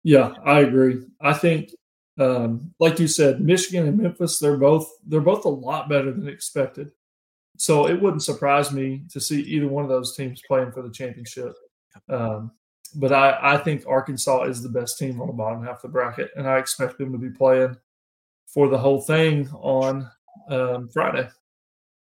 Yeah, 0.03 0.35
I 0.45 0.61
agree. 0.61 1.07
I 1.21 1.33
think, 1.33 1.71
um, 2.19 2.75
like 2.79 2.99
you 2.99 3.09
said, 3.09 3.41
Michigan 3.41 3.87
and 3.87 3.99
Memphis, 3.99 4.39
they're 4.39 4.57
both 4.57 4.91
they're 5.07 5.21
both 5.21 5.45
a 5.45 5.49
lot 5.49 5.89
better 5.89 6.13
than 6.13 6.29
expected. 6.29 6.93
So 7.57 7.89
it 7.89 8.01
wouldn't 8.01 8.23
surprise 8.23 8.73
me 8.73 9.03
to 9.11 9.21
see 9.21 9.41
either 9.43 9.69
one 9.69 9.85
of 9.85 9.91
those 9.91 10.17
teams 10.17 10.43
playing 10.47 10.73
for 10.73 10.83
the 10.83 10.91
championship. 10.91 11.55
Um, 12.09 12.53
but 12.95 13.13
I, 13.13 13.39
I 13.55 13.59
think 13.59 13.85
Arkansas 13.87 14.45
is 14.45 14.63
the 14.63 14.69
best 14.69 14.99
team 14.99 15.21
on 15.21 15.29
the 15.29 15.33
bottom 15.33 15.65
half 15.65 15.77
of 15.77 15.83
the 15.83 15.89
bracket, 15.89 16.31
and 16.37 16.49
I 16.49 16.59
expect 16.59 16.99
them 16.99 17.13
to 17.13 17.19
be 17.19 17.31
playing 17.31 17.77
for 18.47 18.69
the 18.69 18.79
whole 18.79 19.01
thing 19.01 19.49
on 19.53 20.11
um, 20.49 20.89
Friday. 20.89 21.29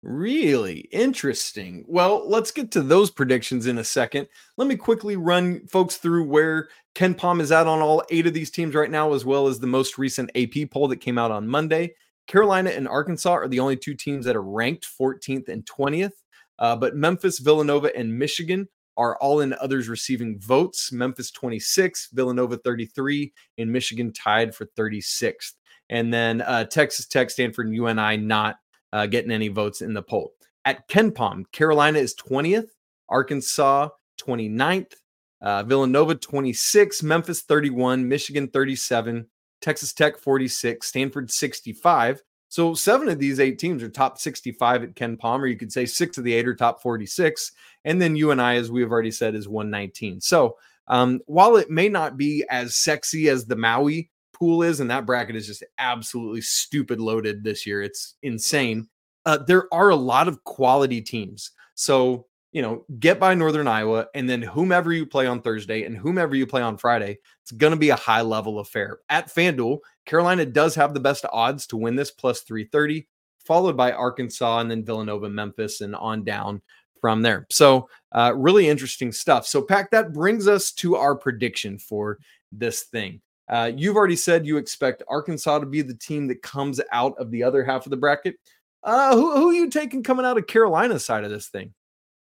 Really 0.04 0.82
interesting. 0.92 1.84
Well, 1.88 2.30
let's 2.30 2.52
get 2.52 2.70
to 2.72 2.84
those 2.84 3.10
predictions 3.10 3.66
in 3.66 3.80
a 3.80 3.84
second. 3.84 4.28
Let 4.56 4.68
me 4.68 4.76
quickly 4.76 5.16
run 5.16 5.66
folks 5.66 5.98
through 5.98 6.26
where 6.26 6.70
KenPom 6.94 7.42
is 7.42 7.52
at 7.52 7.66
on 7.66 7.82
all 7.82 8.04
eight 8.12 8.28
of 8.28 8.36
these 8.36 8.52
teams 8.52 8.76
right 8.76 8.92
now, 8.92 9.14
as 9.14 9.26
well 9.26 9.48
as 9.48 9.60
the 9.60 9.66
most 9.66 9.98
recent 9.98 10.30
AP 10.36 10.70
poll 10.70 10.88
that 10.90 10.98
came 10.98 11.18
out 11.18 11.32
on 11.32 11.48
Monday. 11.48 11.96
Carolina 12.28 12.70
and 12.70 12.88
Arkansas 12.88 13.32
are 13.32 13.48
the 13.48 13.60
only 13.60 13.78
two 13.78 13.96
teams 13.96 14.26
that 14.26 14.36
are 14.36 14.44
ranked 14.44 14.88
14th 15.00 15.50
and 15.50 15.66
20th. 15.66 16.12
Uh, 16.60 16.76
but 16.76 16.96
Memphis, 16.96 17.40
Villanova, 17.40 17.96
and 17.98 18.18
Michigan 18.18 18.68
are 18.98 19.18
all 19.18 19.42
in 19.42 19.54
others 19.62 19.90
receiving 19.90 20.40
votes. 20.40 20.92
Memphis 20.92 21.32
26, 21.32 22.10
Villanova 22.14 22.58
33, 22.58 23.34
and 23.58 23.72
Michigan 23.72 24.12
tied 24.14 24.56
for 24.56 24.66
36th. 24.78 25.54
And 25.90 26.14
then 26.14 26.42
uh, 26.42 26.66
Texas 26.66 27.06
Tech, 27.06 27.30
Stanford, 27.30 27.68
and 27.68 27.76
UNI 27.76 28.18
not 28.18 28.58
uh, 28.94 29.06
getting 29.06 29.32
any 29.32 29.50
votes 29.50 29.82
in 29.82 29.94
the 29.94 30.02
poll. 30.02 30.34
At 30.64 30.88
KenPom, 30.88 31.52
Carolina 31.52 32.00
is 32.00 32.16
20th, 32.16 32.70
Arkansas 33.08 33.90
29th, 34.20 34.94
uh, 35.42 35.64
Villanova 35.64 36.16
26, 36.16 37.04
Memphis 37.04 37.42
31, 37.42 38.08
Michigan 38.08 38.48
37, 38.48 39.28
Texas 39.62 39.94
Tech 39.94 40.18
46, 40.18 40.88
Stanford 40.88 41.30
65, 41.30 42.24
so 42.56 42.74
seven 42.74 43.10
of 43.10 43.20
these 43.20 43.40
eight 43.42 43.60
teams 43.60 43.84
are 43.84 43.90
top 43.90 44.18
65 44.18 44.84
at 44.84 44.96
KenPom, 44.96 45.40
or 45.40 45.48
you 45.48 45.58
could 45.58 45.74
say 45.74 45.86
six 45.86 46.18
of 46.18 46.24
the 46.24 46.34
eight 46.34 46.48
are 46.48 46.56
top 46.56 46.82
46. 46.82 47.52
And 47.86 48.02
then 48.02 48.18
UNI, 48.18 48.58
as 48.58 48.70
we 48.70 48.82
have 48.82 48.92
already 48.92 49.12
said, 49.12 49.36
is 49.36 49.48
119. 49.48 50.20
So 50.20 50.58
um, 50.88 51.22
while 51.26 51.56
it 51.56 51.70
may 51.70 51.88
not 51.88 52.18
be 52.18 52.44
as 52.50 52.76
sexy 52.76 53.30
as 53.30 53.46
the 53.46 53.56
Maui 53.56 54.10
pool 54.34 54.64
is, 54.64 54.82
and 54.82 54.92
that 54.92 55.06
bracket 55.06 55.38
is 55.38 55.48
just 55.48 55.64
absolutely 55.78 56.42
stupid 56.42 57.00
loaded 57.00 57.44
this 57.44 57.66
year, 57.66 57.82
it's 57.82 58.16
insane. 58.22 58.90
Uh, 59.26 59.38
there 59.38 59.74
are 59.74 59.90
a 59.90 59.96
lot 59.96 60.28
of 60.28 60.44
quality 60.44 61.02
teams. 61.02 61.52
So 61.76 62.26
you 62.56 62.62
know, 62.62 62.86
get 63.00 63.20
by 63.20 63.34
Northern 63.34 63.68
Iowa, 63.68 64.08
and 64.16 64.30
then 64.30 64.42
whomever 64.42 64.94
you 64.94 65.06
play 65.06 65.28
on 65.28 65.42
Thursday 65.42 65.84
and 65.84 65.98
whomever 65.98 66.38
you 66.38 66.48
play 66.48 66.62
on 66.62 66.78
Friday, 66.78 67.18
it's 67.42 67.52
going 67.52 67.72
to 67.72 67.78
be 67.78 67.90
a 67.90 67.98
high 67.98 68.22
level 68.22 68.60
affair. 68.60 69.00
At 69.10 69.28
FanDuel, 69.28 69.80
Carolina 70.06 70.46
does 70.46 70.74
have 70.76 70.94
the 70.94 71.02
best 71.02 71.26
odds 71.34 71.68
to 71.68 71.76
win 71.76 71.98
this, 71.98 72.12
plus 72.12 72.44
330, 72.44 73.10
followed 73.40 73.76
by 73.76 73.92
Arkansas 73.92 74.60
and 74.60 74.72
then 74.72 74.86
Villanova, 74.86 75.30
Memphis, 75.30 75.82
and 75.82 75.98
on 75.98 76.24
down 76.24 76.62
from 77.06 77.22
there. 77.22 77.46
So, 77.52 77.88
uh, 78.14 78.34
really 78.36 78.68
interesting 78.68 79.12
stuff. 79.12 79.46
So, 79.46 79.62
Pack, 79.62 79.92
that 79.92 80.12
brings 80.12 80.48
us 80.48 80.72
to 80.72 80.96
our 80.96 81.16
prediction 81.16 81.78
for 81.78 82.18
this 82.52 82.86
thing. 82.86 83.22
Uh, 83.48 83.72
you've 83.78 83.96
already 83.96 84.16
said 84.16 84.44
you 84.44 84.58
expect 84.58 85.04
Arkansas 85.08 85.60
to 85.60 85.68
be 85.68 85.84
the 85.84 85.94
team 85.94 86.26
that 86.26 86.42
comes 86.42 86.82
out 86.92 87.16
of 87.20 87.30
the 87.30 87.44
other 87.44 87.64
half 87.64 87.86
of 87.86 87.92
the 87.92 87.98
bracket. 87.98 88.38
Uh, 88.82 89.16
who, 89.16 89.36
who 89.36 89.50
are 89.52 89.54
you 89.54 89.70
taking 89.70 90.02
coming 90.02 90.26
out 90.26 90.40
of 90.40 90.48
Carolina's 90.48 91.06
side 91.06 91.24
of 91.24 91.30
this 91.30 91.48
thing? 91.50 91.76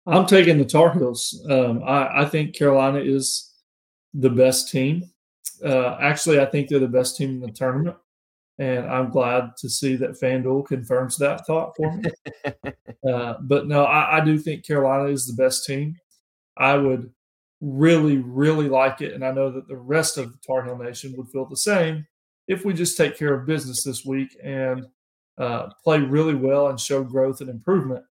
I'm 0.06 0.24
taking 0.24 0.56
the 0.56 0.64
Tar 0.64 0.92
Heels. 0.92 1.44
Um, 1.50 1.82
I, 1.82 2.22
I, 2.22 2.24
think 2.26 2.54
Carolina 2.54 3.00
is 3.00 3.52
the 4.14 4.30
best 4.30 4.70
team. 4.70 5.02
Uh, 5.64 5.96
actually, 6.00 6.38
I 6.38 6.46
think 6.46 6.68
they're 6.68 6.78
the 6.78 6.86
best 6.86 7.16
team 7.16 7.30
in 7.30 7.40
the 7.40 7.50
tournament. 7.50 7.96
And 8.60 8.86
I'm 8.86 9.10
glad 9.10 9.56
to 9.58 9.68
see 9.68 9.96
that 9.96 10.20
FanDuel 10.20 10.66
confirms 10.66 11.16
that 11.16 11.46
thought 11.46 11.72
for 11.76 11.96
me. 11.96 12.10
uh, 13.10 13.34
but 13.40 13.66
no, 13.66 13.84
I, 13.84 14.18
I 14.18 14.24
do 14.24 14.38
think 14.38 14.66
Carolina 14.66 15.10
is 15.10 15.26
the 15.26 15.42
best 15.42 15.64
team. 15.64 15.96
I 16.56 16.76
would 16.76 17.10
really, 17.60 18.18
really 18.18 18.68
like 18.68 19.00
it. 19.00 19.14
And 19.14 19.24
I 19.24 19.32
know 19.32 19.50
that 19.50 19.66
the 19.66 19.76
rest 19.76 20.18
of 20.18 20.30
the 20.30 20.38
Tar 20.46 20.64
Heel 20.64 20.76
Nation 20.76 21.14
would 21.16 21.28
feel 21.30 21.46
the 21.46 21.56
same 21.56 22.06
if 22.48 22.64
we 22.64 22.74
just 22.74 22.96
take 22.96 23.16
care 23.16 23.34
of 23.34 23.46
business 23.46 23.82
this 23.82 24.04
week 24.04 24.36
and 24.42 24.86
uh, 25.38 25.70
play 25.82 25.98
really 25.98 26.34
well 26.34 26.68
and 26.68 26.78
show 26.78 27.02
growth 27.02 27.40
and 27.40 27.48
improvement 27.48 28.04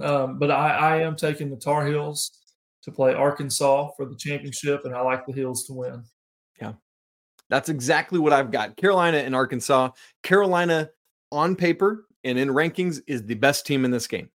um, 0.00 0.38
but 0.38 0.50
I, 0.50 0.70
I 0.70 0.96
am 0.98 1.16
taking 1.16 1.50
the 1.50 1.56
Tar 1.56 1.86
Heels 1.86 2.30
to 2.82 2.92
play 2.92 3.14
Arkansas 3.14 3.90
for 3.96 4.06
the 4.06 4.16
championship, 4.16 4.84
and 4.84 4.94
I 4.94 5.00
like 5.00 5.26
the 5.26 5.32
Heels 5.32 5.64
to 5.64 5.72
win. 5.72 6.04
That's 7.48 7.68
exactly 7.68 8.18
what 8.18 8.32
I've 8.32 8.50
got. 8.50 8.76
Carolina 8.76 9.18
and 9.18 9.34
Arkansas. 9.34 9.90
Carolina 10.22 10.90
on 11.30 11.56
paper 11.56 12.06
and 12.24 12.38
in 12.38 12.48
rankings 12.48 13.00
is 13.06 13.24
the 13.24 13.34
best 13.34 13.66
team 13.66 13.84
in 13.84 13.90
this 13.90 14.06
game. 14.06 14.30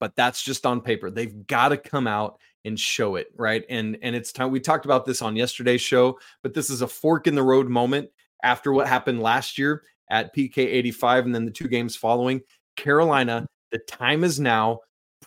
But 0.00 0.16
that's 0.16 0.42
just 0.42 0.66
on 0.66 0.80
paper. 0.80 1.10
They've 1.10 1.46
got 1.46 1.68
to 1.68 1.76
come 1.76 2.06
out 2.06 2.38
and 2.64 2.78
show 2.78 3.16
it, 3.16 3.28
right? 3.36 3.64
And 3.68 3.98
and 4.02 4.16
it's 4.16 4.32
time 4.32 4.50
we 4.50 4.60
talked 4.60 4.84
about 4.84 5.04
this 5.04 5.22
on 5.22 5.36
yesterday's 5.36 5.80
show, 5.80 6.18
but 6.42 6.54
this 6.54 6.70
is 6.70 6.82
a 6.82 6.88
fork 6.88 7.26
in 7.26 7.34
the 7.34 7.42
road 7.42 7.68
moment 7.68 8.08
after 8.42 8.72
what 8.72 8.88
happened 8.88 9.20
last 9.20 9.58
year 9.58 9.82
at 10.10 10.34
PK 10.34 10.58
85 10.58 11.26
and 11.26 11.34
then 11.34 11.44
the 11.44 11.50
two 11.50 11.68
games 11.68 11.96
following. 11.96 12.40
Carolina, 12.76 13.46
the 13.70 13.78
time 13.78 14.24
is 14.24 14.40
now. 14.40 14.80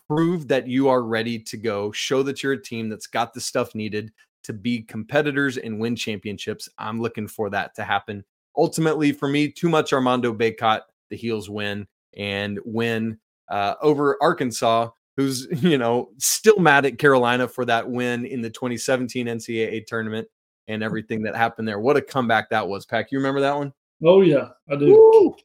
Prove 0.10 0.48
that 0.50 0.68
you 0.68 0.89
are 0.89 1.02
ready 1.02 1.39
to 1.39 1.58
go. 1.58 1.91
Show 1.91 2.22
that 2.24 2.44
you're 2.44 2.54
a 2.54 2.62
team 2.62 2.89
that's 2.89 3.08
got 3.08 3.34
the 3.34 3.41
stuff 3.41 3.74
needed 3.74 4.12
to 4.46 4.54
be 4.54 4.82
competitors 4.82 5.58
and 5.58 5.80
win 5.80 5.96
championships. 5.96 6.70
I'm 6.78 7.02
looking 7.02 7.28
for 7.28 7.50
that 7.50 7.76
to 7.76 7.84
happen. 7.84 8.24
Ultimately, 8.58 9.12
for 9.12 9.28
me, 9.28 9.52
too 9.52 9.70
much 9.70 9.94
Armando 9.94 10.34
Bacot, 10.34 10.82
The 11.10 11.18
Heels 11.18 11.50
win 11.50 11.88
and 12.18 12.60
win 12.64 13.20
uh, 13.50 13.76
over 13.82 14.18
Arkansas, 14.22 14.90
who's 15.18 15.48
you 15.62 15.78
know 15.78 16.10
still 16.18 16.60
mad 16.60 16.86
at 16.86 16.98
Carolina 16.98 17.48
for 17.48 17.66
that 17.66 17.90
win 17.90 18.26
in 18.26 18.42
the 18.42 18.50
2017 18.50 19.28
NCAA 19.28 19.86
tournament 19.86 20.28
and 20.68 20.84
everything 20.84 21.24
that 21.24 21.36
happened 21.36 21.68
there. 21.68 21.80
What 21.80 21.98
a 21.98 22.02
comeback 22.02 22.50
that 22.50 22.68
was, 22.68 22.86
Pack. 22.86 23.12
You 23.12 23.20
remember 23.20 23.42
that 23.42 23.56
one? 23.56 23.74
Oh 24.04 24.22
yeah, 24.22 24.50
I 24.70 24.76
do. 24.76 24.88
Woo! 24.88 25.36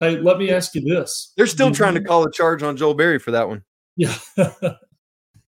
Hey, 0.00 0.18
let 0.18 0.38
me 0.38 0.50
ask 0.50 0.74
you 0.74 0.82
this: 0.82 1.32
They're 1.36 1.46
still 1.46 1.70
do 1.70 1.74
trying 1.74 1.94
you... 1.94 2.00
to 2.00 2.06
call 2.06 2.24
a 2.24 2.32
charge 2.32 2.62
on 2.62 2.76
Joel 2.76 2.94
Berry 2.94 3.18
for 3.18 3.30
that 3.30 3.48
one. 3.48 3.62
Yeah. 3.96 4.14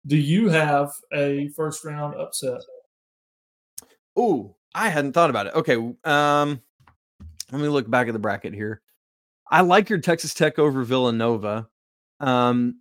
do 0.07 0.17
you 0.17 0.49
have 0.49 0.93
a 1.13 1.49
first 1.49 1.85
round 1.85 2.15
upset? 2.15 2.61
Oh, 4.16 4.57
I 4.75 4.88
hadn't 4.88 5.12
thought 5.12 5.31
about 5.31 5.46
it. 5.46 5.55
Okay, 5.55 5.77
um, 6.05 6.61
let 7.53 7.61
me 7.61 7.68
look 7.68 7.90
back 7.90 8.09
at 8.09 8.12
the 8.12 8.18
bracket 8.18 8.55
here. 8.55 8.83
I 9.51 9.62
like 9.62 9.90
your 9.90 9.99
Texas 9.99 10.35
Tech 10.35 10.59
over 10.59 10.83
Villanova. 10.85 11.68
Um, 12.20 12.77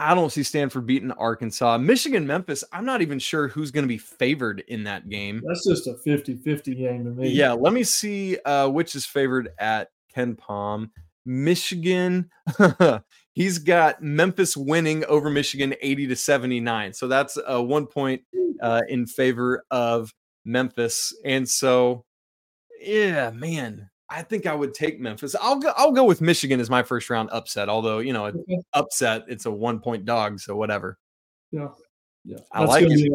I 0.00 0.14
don't 0.14 0.32
see 0.32 0.42
Stanford 0.42 0.86
beating 0.86 1.12
Arkansas. 1.12 1.76
Michigan, 1.78 2.26
Memphis, 2.26 2.64
I'm 2.72 2.86
not 2.86 3.02
even 3.02 3.18
sure 3.18 3.48
who's 3.48 3.70
going 3.70 3.84
to 3.84 3.88
be 3.88 3.98
favored 3.98 4.64
in 4.66 4.84
that 4.84 5.08
game. 5.10 5.42
That's 5.46 5.66
just 5.66 5.86
a 5.86 5.94
50 5.94 6.36
50 6.36 6.74
game 6.74 7.04
to 7.04 7.10
me. 7.10 7.28
Yeah, 7.28 7.52
let 7.52 7.74
me 7.74 7.84
see 7.84 8.38
uh, 8.44 8.68
which 8.68 8.94
is 8.94 9.04
favored 9.04 9.50
at 9.58 9.90
KenPom. 10.16 10.90
Michigan, 11.26 12.30
he's 13.34 13.58
got 13.58 14.02
Memphis 14.02 14.56
winning 14.56 15.04
over 15.04 15.28
Michigan 15.28 15.74
80 15.82 16.06
to 16.08 16.16
79. 16.16 16.94
So 16.94 17.06
that's 17.06 17.38
a 17.46 17.62
one 17.62 17.86
point 17.86 18.22
uh, 18.62 18.80
in 18.88 19.06
favor 19.06 19.64
of 19.70 20.12
Memphis. 20.50 21.14
And 21.24 21.48
so, 21.48 22.04
yeah, 22.80 23.30
man, 23.30 23.90
I 24.10 24.22
think 24.22 24.46
I 24.46 24.54
would 24.54 24.74
take 24.74 25.00
Memphis. 25.00 25.36
I'll 25.40 25.58
go. 25.58 25.72
I'll 25.76 25.92
go 25.92 26.04
with 26.04 26.20
Michigan 26.20 26.58
as 26.58 26.68
my 26.68 26.82
first 26.82 27.08
round 27.08 27.30
upset. 27.30 27.68
Although 27.68 28.00
you 28.00 28.12
know, 28.12 28.26
okay. 28.26 28.58
upset, 28.74 29.24
it's 29.28 29.46
a 29.46 29.50
one 29.50 29.78
point 29.78 30.04
dog, 30.04 30.40
so 30.40 30.56
whatever. 30.56 30.98
Yeah, 31.52 31.68
yeah. 32.24 32.38
I 32.50 32.60
That's 32.60 32.70
like 32.70 32.86
it. 32.88 33.12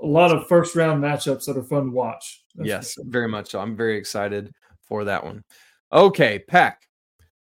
A 0.00 0.06
lot 0.06 0.34
of 0.34 0.48
first 0.48 0.74
round 0.74 1.02
matchups 1.02 1.44
that 1.46 1.56
are 1.56 1.62
fun 1.62 1.84
to 1.84 1.90
watch. 1.90 2.42
That's 2.54 2.68
yes, 2.68 2.94
very 3.00 3.28
much 3.28 3.50
so. 3.50 3.60
I'm 3.60 3.76
very 3.76 3.96
excited 3.96 4.52
for 4.82 5.04
that 5.04 5.22
one. 5.22 5.44
Okay, 5.92 6.38
Peck. 6.38 6.80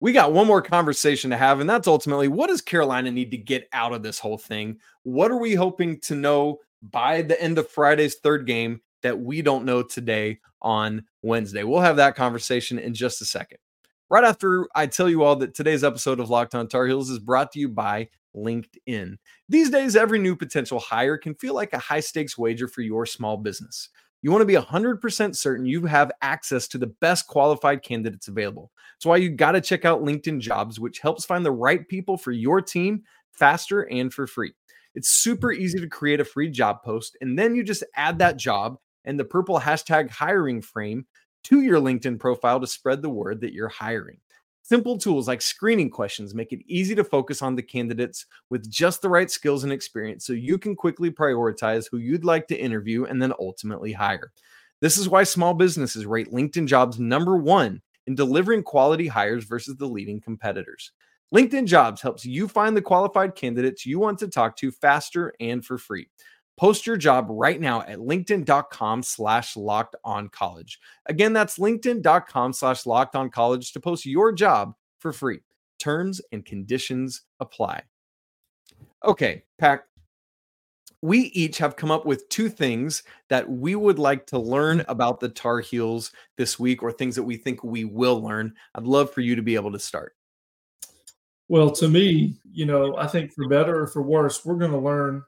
We 0.02 0.12
got 0.12 0.34
one 0.34 0.48
more 0.48 0.62
conversation 0.62 1.30
to 1.30 1.38
have, 1.38 1.62
and 1.62 1.70
that's 1.70 1.88
ultimately 1.88 2.28
what 2.28 2.50
does 2.50 2.62
Carolina 2.62 3.10
need 3.10 3.32
to 3.32 3.38
get 3.38 3.70
out 3.72 3.94
of 3.94 4.04
this 4.04 4.20
whole 4.20 4.38
thing? 4.38 4.80
What 5.04 5.32
are 5.32 5.40
we 5.40 5.56
hoping 5.56 6.02
to 6.02 6.16
know 6.16 6.60
by 6.92 7.22
the 7.22 7.42
end 7.42 7.58
of 7.58 7.70
Friday's 7.70 8.16
third 8.16 8.46
game 8.46 8.82
that 9.02 9.20
we 9.20 9.42
don't 9.42 9.66
know 9.66 9.82
today 9.82 10.40
on 10.62 11.06
Wednesday. 11.22 11.64
We'll 11.64 11.82
have 11.82 11.98
that 11.98 12.16
conversation 12.16 12.78
in 12.78 12.94
just 12.94 13.22
a 13.22 13.26
second. 13.26 13.58
Right 14.10 14.24
after 14.24 14.68
I 14.76 14.88
tell 14.88 15.10
you 15.10 15.24
all 15.24 15.36
that 15.38 15.56
today's 15.56 15.84
episode 15.84 16.20
of 16.20 16.30
Locked 16.30 16.56
On 16.56 16.68
Tar 16.68 16.86
Heels 16.86 17.10
is 17.10 17.20
brought 17.20 17.52
to 17.54 17.60
you 17.60 17.70
by 17.70 18.10
LinkedIn. 18.36 19.16
These 19.50 19.70
days, 19.70 19.96
every 19.96 20.20
new 20.20 20.36
potential 20.36 20.80
hire 20.80 21.18
can 21.18 21.36
feel 21.36 21.54
like 21.54 21.74
a 21.74 21.80
high 21.80 22.00
stakes 22.00 22.38
wager 22.38 22.68
for 22.68 22.82
your 22.82 23.06
small 23.06 23.38
business. 23.38 23.90
You 24.22 24.32
want 24.32 24.42
to 24.42 24.46
be 24.46 24.54
100% 24.54 25.36
certain 25.36 25.66
you 25.66 25.86
have 25.86 26.12
access 26.22 26.68
to 26.70 26.78
the 26.78 26.88
best 26.88 27.28
qualified 27.28 27.84
candidates 27.84 28.30
available. 28.30 28.72
That's 28.96 29.06
why 29.06 29.18
you 29.18 29.30
got 29.30 29.52
to 29.52 29.62
check 29.62 29.84
out 29.84 30.04
LinkedIn 30.04 30.40
Jobs, 30.40 30.80
which 30.80 31.00
helps 31.00 31.26
find 31.26 31.46
the 31.46 31.52
right 31.52 31.86
people 31.88 32.18
for 32.18 32.32
your 32.32 32.62
team 32.62 33.04
faster 33.32 33.82
and 33.90 34.14
for 34.14 34.26
free. 34.28 34.54
It's 34.96 35.10
super 35.10 35.50
mm-hmm. 35.50 35.62
easy 35.62 35.80
to 35.80 35.88
create 35.88 36.20
a 36.20 36.26
free 36.26 36.50
job 36.50 36.84
post, 36.84 37.18
and 37.22 37.38
then 37.38 37.56
you 37.56 37.64
just 37.64 37.84
add 37.96 38.20
that 38.20 38.38
job 38.38 38.78
and 39.06 39.20
the 39.20 39.26
purple 39.26 39.60
hashtag 39.60 40.10
hiring 40.10 40.62
frame 40.62 41.06
to 41.44 41.62
your 41.62 41.80
LinkedIn 41.80 42.20
profile 42.20 42.60
to 42.60 42.68
spread 42.68 43.02
the 43.02 43.10
word 43.10 43.42
that 43.42 43.54
you're 43.54 43.70
hiring. 43.70 44.18
Simple 44.66 44.98
tools 44.98 45.28
like 45.28 45.42
screening 45.42 45.90
questions 45.90 46.34
make 46.34 46.54
it 46.54 46.64
easy 46.68 46.96
to 46.96 47.04
focus 47.04 47.42
on 47.42 47.54
the 47.54 47.62
candidates 47.62 48.26
with 48.50 48.72
just 48.72 49.02
the 49.02 49.10
right 49.10 49.30
skills 49.30 49.66
and 49.66 49.74
experience 49.74 50.26
so 50.26 50.32
you 50.32 50.58
can 50.58 50.74
quickly 50.74 51.12
prioritize 51.12 51.88
who 51.92 51.98
you'd 51.98 52.24
like 52.24 52.48
to 52.48 52.56
interview 52.56 53.04
and 53.04 53.22
then 53.22 53.34
ultimately 53.40 53.92
hire. 53.92 54.32
This 54.80 54.98
is 54.98 55.10
why 55.10 55.24
small 55.24 55.54
businesses 55.54 56.06
rate 56.06 56.32
LinkedIn 56.32 56.68
jobs 56.68 56.98
number 56.98 57.36
one 57.36 57.82
in 58.08 58.16
delivering 58.16 58.64
quality 58.64 59.08
hires 59.08 59.44
versus 59.44 59.76
the 59.76 59.86
leading 59.86 60.22
competitors. 60.22 60.94
LinkedIn 61.34 61.66
Jobs 61.66 62.02
helps 62.02 62.26
you 62.26 62.48
find 62.48 62.78
the 62.78 62.82
qualified 62.82 63.36
candidates 63.36 63.86
you 63.86 64.00
want 64.00 64.20
to 64.20 64.28
talk 64.28 64.56
to 64.58 64.72
faster 64.72 65.34
and 65.40 65.66
for 65.66 65.78
free. 65.78 66.08
Post 66.58 66.86
your 66.86 66.98
job 66.98 67.28
right 67.30 67.60
now 67.60 67.82
at 67.82 67.98
linkedin.com 67.98 69.02
slash 69.02 69.58
locked 69.58 69.96
on 70.04 70.30
college. 70.30 70.80
Again, 71.08 71.34
that's 71.34 71.58
linkedin.com 71.58 72.54
slash 72.54 72.86
locked 72.86 73.16
on 73.16 73.30
college 73.32 73.72
to 73.74 73.80
post 73.80 74.06
your 74.06 74.32
job 74.32 74.74
for 75.00 75.12
free. 75.12 75.40
Terms 75.80 76.22
and 76.32 76.46
conditions 76.46 77.24
apply. 77.40 77.84
Okay, 79.04 79.44
Pack. 79.58 79.86
We 81.02 81.24
each 81.34 81.58
have 81.58 81.76
come 81.76 81.92
up 81.92 82.06
with 82.06 82.30
two 82.30 82.48
things 82.48 83.04
that 83.28 83.50
we 83.50 83.76
would 83.76 84.00
like 84.00 84.26
to 84.28 84.40
learn 84.40 84.78
mm-hmm. 84.78 84.92
about 84.92 85.20
the 85.20 85.28
Tar 85.28 85.60
Heels 85.60 86.14
this 86.38 86.58
week, 86.58 86.82
or 86.82 86.92
things 86.92 87.16
that 87.16 87.24
we 87.24 87.36
think 87.36 87.64
we 87.64 87.84
will 87.84 88.22
learn. 88.22 88.54
I'd 88.76 88.84
love 88.84 89.12
for 89.12 89.20
you 89.20 89.36
to 89.36 89.42
be 89.42 89.56
able 89.56 89.74
to 89.74 89.80
start. 89.80 90.16
Well, 91.54 91.70
to 91.70 91.88
me, 91.88 92.40
you 92.52 92.66
know, 92.66 92.98
I 92.98 93.06
think 93.06 93.32
for 93.32 93.48
better 93.48 93.84
or 93.84 93.86
for 93.86 94.02
worse, 94.02 94.44
we're 94.44 94.56
going 94.56 94.72
to 94.72 94.80
learn 94.80 95.22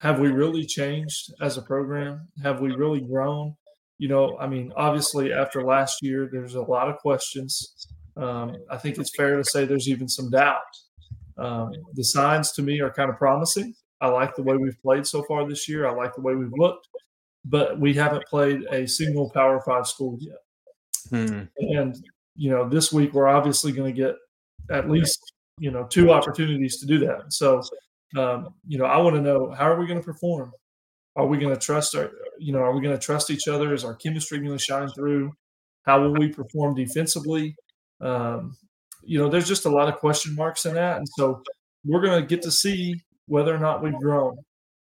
have 0.00 0.18
we 0.18 0.26
really 0.26 0.66
changed 0.66 1.32
as 1.40 1.58
a 1.58 1.62
program? 1.62 2.26
Have 2.42 2.60
we 2.60 2.74
really 2.74 3.00
grown? 3.00 3.54
You 3.96 4.08
know, 4.08 4.36
I 4.40 4.48
mean, 4.48 4.72
obviously, 4.74 5.32
after 5.32 5.62
last 5.62 6.02
year, 6.02 6.28
there's 6.32 6.56
a 6.56 6.60
lot 6.60 6.88
of 6.88 6.96
questions. 6.96 7.86
Um, 8.16 8.56
I 8.68 8.78
think 8.78 8.98
it's 8.98 9.14
fair 9.14 9.36
to 9.36 9.44
say 9.44 9.64
there's 9.64 9.88
even 9.88 10.08
some 10.08 10.28
doubt. 10.28 10.58
Um, 11.38 11.70
the 11.94 12.02
signs 12.02 12.50
to 12.54 12.62
me 12.62 12.80
are 12.80 12.90
kind 12.90 13.08
of 13.08 13.16
promising. 13.16 13.72
I 14.00 14.08
like 14.08 14.34
the 14.34 14.42
way 14.42 14.56
we've 14.56 14.82
played 14.82 15.06
so 15.06 15.22
far 15.22 15.48
this 15.48 15.68
year. 15.68 15.86
I 15.86 15.92
like 15.92 16.16
the 16.16 16.20
way 16.20 16.34
we've 16.34 16.50
looked, 16.56 16.88
but 17.44 17.78
we 17.78 17.94
haven't 17.94 18.26
played 18.26 18.64
a 18.72 18.88
single 18.88 19.30
Power 19.30 19.60
Five 19.60 19.86
school 19.86 20.18
yet. 20.20 20.38
Hmm. 21.10 21.42
And 21.58 21.94
you 22.34 22.50
know, 22.50 22.68
this 22.68 22.92
week 22.92 23.14
we're 23.14 23.28
obviously 23.28 23.70
going 23.70 23.94
to 23.94 23.96
get 23.96 24.16
at 24.68 24.90
least 24.90 25.32
you 25.60 25.70
know 25.70 25.84
two 25.84 26.10
opportunities 26.10 26.78
to 26.78 26.86
do 26.86 26.98
that. 27.06 27.32
So 27.32 27.62
um, 28.16 28.54
you 28.66 28.78
know, 28.78 28.86
I 28.86 28.98
want 28.98 29.14
to 29.16 29.22
know 29.22 29.52
how 29.52 29.70
are 29.70 29.78
we 29.78 29.86
going 29.86 30.00
to 30.00 30.04
perform? 30.04 30.52
Are 31.16 31.26
we 31.26 31.38
going 31.38 31.54
to 31.54 31.60
trust 31.60 31.94
our, 31.94 32.10
you 32.38 32.52
know, 32.52 32.60
are 32.60 32.72
we 32.72 32.80
going 32.80 32.96
to 32.96 33.04
trust 33.04 33.30
each 33.30 33.46
other? 33.46 33.72
Is 33.72 33.84
our 33.84 33.94
chemistry 33.94 34.38
going 34.38 34.56
to 34.56 34.62
shine 34.62 34.88
through? 34.88 35.32
How 35.84 36.00
will 36.00 36.14
we 36.14 36.28
perform 36.28 36.74
defensively? 36.74 37.54
Um, 38.00 38.56
you 39.02 39.18
know, 39.18 39.28
there's 39.28 39.48
just 39.48 39.66
a 39.66 39.70
lot 39.70 39.88
of 39.88 39.96
question 39.96 40.34
marks 40.34 40.66
in 40.66 40.74
that, 40.74 40.98
and 40.98 41.08
so 41.16 41.42
we're 41.84 42.02
going 42.02 42.20
to 42.20 42.26
get 42.26 42.42
to 42.42 42.50
see 42.50 43.00
whether 43.26 43.54
or 43.54 43.58
not 43.58 43.82
we've 43.82 43.94
grown. 43.94 44.36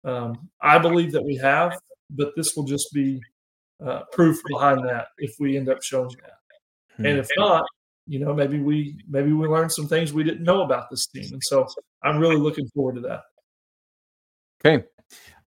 Um, 0.04 0.48
I 0.60 0.78
believe 0.78 1.12
that 1.12 1.24
we 1.24 1.36
have, 1.36 1.78
but 2.10 2.32
this 2.36 2.54
will 2.56 2.64
just 2.64 2.92
be 2.92 3.20
uh, 3.84 4.00
proof 4.12 4.40
behind 4.48 4.86
that 4.88 5.08
if 5.18 5.34
we 5.38 5.56
end 5.56 5.68
up 5.68 5.82
showing 5.82 6.14
that. 6.22 6.38
Hmm. 6.96 7.06
And 7.06 7.18
if 7.18 7.28
not, 7.36 7.64
you 8.06 8.18
know, 8.18 8.34
maybe 8.34 8.60
we 8.60 8.96
maybe 9.08 9.32
we 9.32 9.46
learned 9.46 9.72
some 9.72 9.88
things 9.88 10.12
we 10.12 10.24
didn't 10.24 10.42
know 10.42 10.62
about 10.62 10.90
this 10.90 11.06
team, 11.06 11.26
and 11.32 11.42
so 11.42 11.66
I'm 12.02 12.18
really 12.18 12.36
looking 12.36 12.68
forward 12.68 12.96
to 12.96 13.00
that. 13.02 13.22
Okay. 14.64 14.84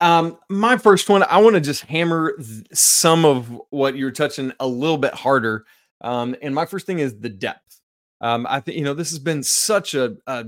Um, 0.00 0.38
my 0.48 0.78
first 0.78 1.08
one, 1.08 1.22
I 1.24 1.38
want 1.38 1.54
to 1.54 1.60
just 1.60 1.82
hammer 1.82 2.36
th- 2.38 2.66
some 2.72 3.24
of 3.24 3.60
what 3.70 3.96
you're 3.96 4.10
touching 4.10 4.52
a 4.58 4.66
little 4.66 4.96
bit 4.96 5.12
harder. 5.12 5.66
Um, 6.00 6.34
and 6.40 6.54
my 6.54 6.64
first 6.64 6.86
thing 6.86 7.00
is 7.00 7.18
the 7.18 7.28
depth. 7.28 7.80
Um, 8.22 8.46
I 8.48 8.60
think 8.60 8.78
you 8.78 8.84
know 8.84 8.94
this 8.94 9.10
has 9.10 9.18
been 9.18 9.42
such 9.42 9.94
a, 9.94 10.16
a 10.26 10.46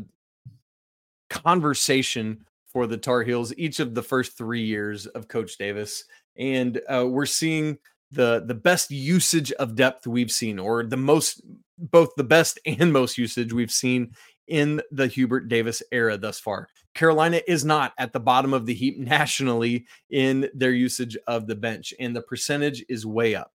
conversation 1.31 2.45
for 2.67 2.87
the 2.87 2.97
Tar 2.97 3.23
Heels 3.23 3.53
each 3.57 3.81
of 3.81 3.95
the 3.95 4.03
first 4.03 4.37
three 4.37 4.63
years 4.63 5.07
of 5.07 5.29
Coach 5.29 5.59
Davis, 5.59 6.05
and 6.37 6.81
uh, 6.89 7.07
we're 7.07 7.27
seeing 7.27 7.79
the 8.11 8.45
the 8.47 8.55
best 8.55 8.91
usage 8.91 9.53
of 9.53 9.75
depth 9.75 10.07
we've 10.07 10.31
seen, 10.31 10.59
or 10.59 10.83
the 10.83 10.97
most 10.97 11.43
both 11.91 12.11
the 12.17 12.25
best 12.25 12.59
and 12.67 12.93
most 12.93 13.19
usage 13.19 13.53
we've 13.53 13.73
seen 13.73 14.13
in 14.49 14.83
the 14.91 15.07
Hubert 15.07 15.49
Davis 15.49 15.83
era 15.93 16.17
thus 16.17 16.39
far. 16.39 16.69
Carolina 16.95 17.41
is 17.47 17.65
not 17.65 17.93
at 17.99 18.13
the 18.13 18.21
bottom 18.21 18.53
of 18.53 18.67
the 18.67 18.75
heap 18.75 18.99
nationally 19.01 19.87
in 20.11 20.49
their 20.55 20.73
usage 20.73 21.17
of 21.27 21.47
the 21.47 21.55
bench, 21.55 21.95
and 21.99 22.15
the 22.15 22.23
percentage 22.23 22.85
is 22.89 23.07
way 23.07 23.35
up. 23.35 23.53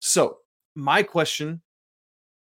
So, 0.00 0.38
my 0.74 1.02
question 1.02 1.60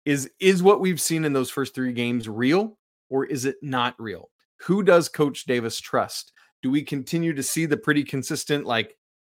is 0.05 0.29
Is 0.39 0.63
what 0.63 0.81
we've 0.81 1.01
seen 1.01 1.25
in 1.25 1.33
those 1.33 1.49
first 1.49 1.73
three 1.73 1.93
games 1.93 2.29
real, 2.29 2.77
or 3.09 3.25
is 3.25 3.45
it 3.45 3.57
not 3.61 3.95
real? 3.99 4.29
Who 4.61 4.83
does 4.83 5.09
Coach 5.09 5.45
Davis 5.45 5.79
trust? 5.79 6.33
Do 6.63 6.71
we 6.71 6.81
continue 6.81 7.33
to 7.33 7.43
see 7.43 7.65
the 7.65 7.77
pretty 7.77 8.03
consistent, 8.03 8.65
like 8.65 8.95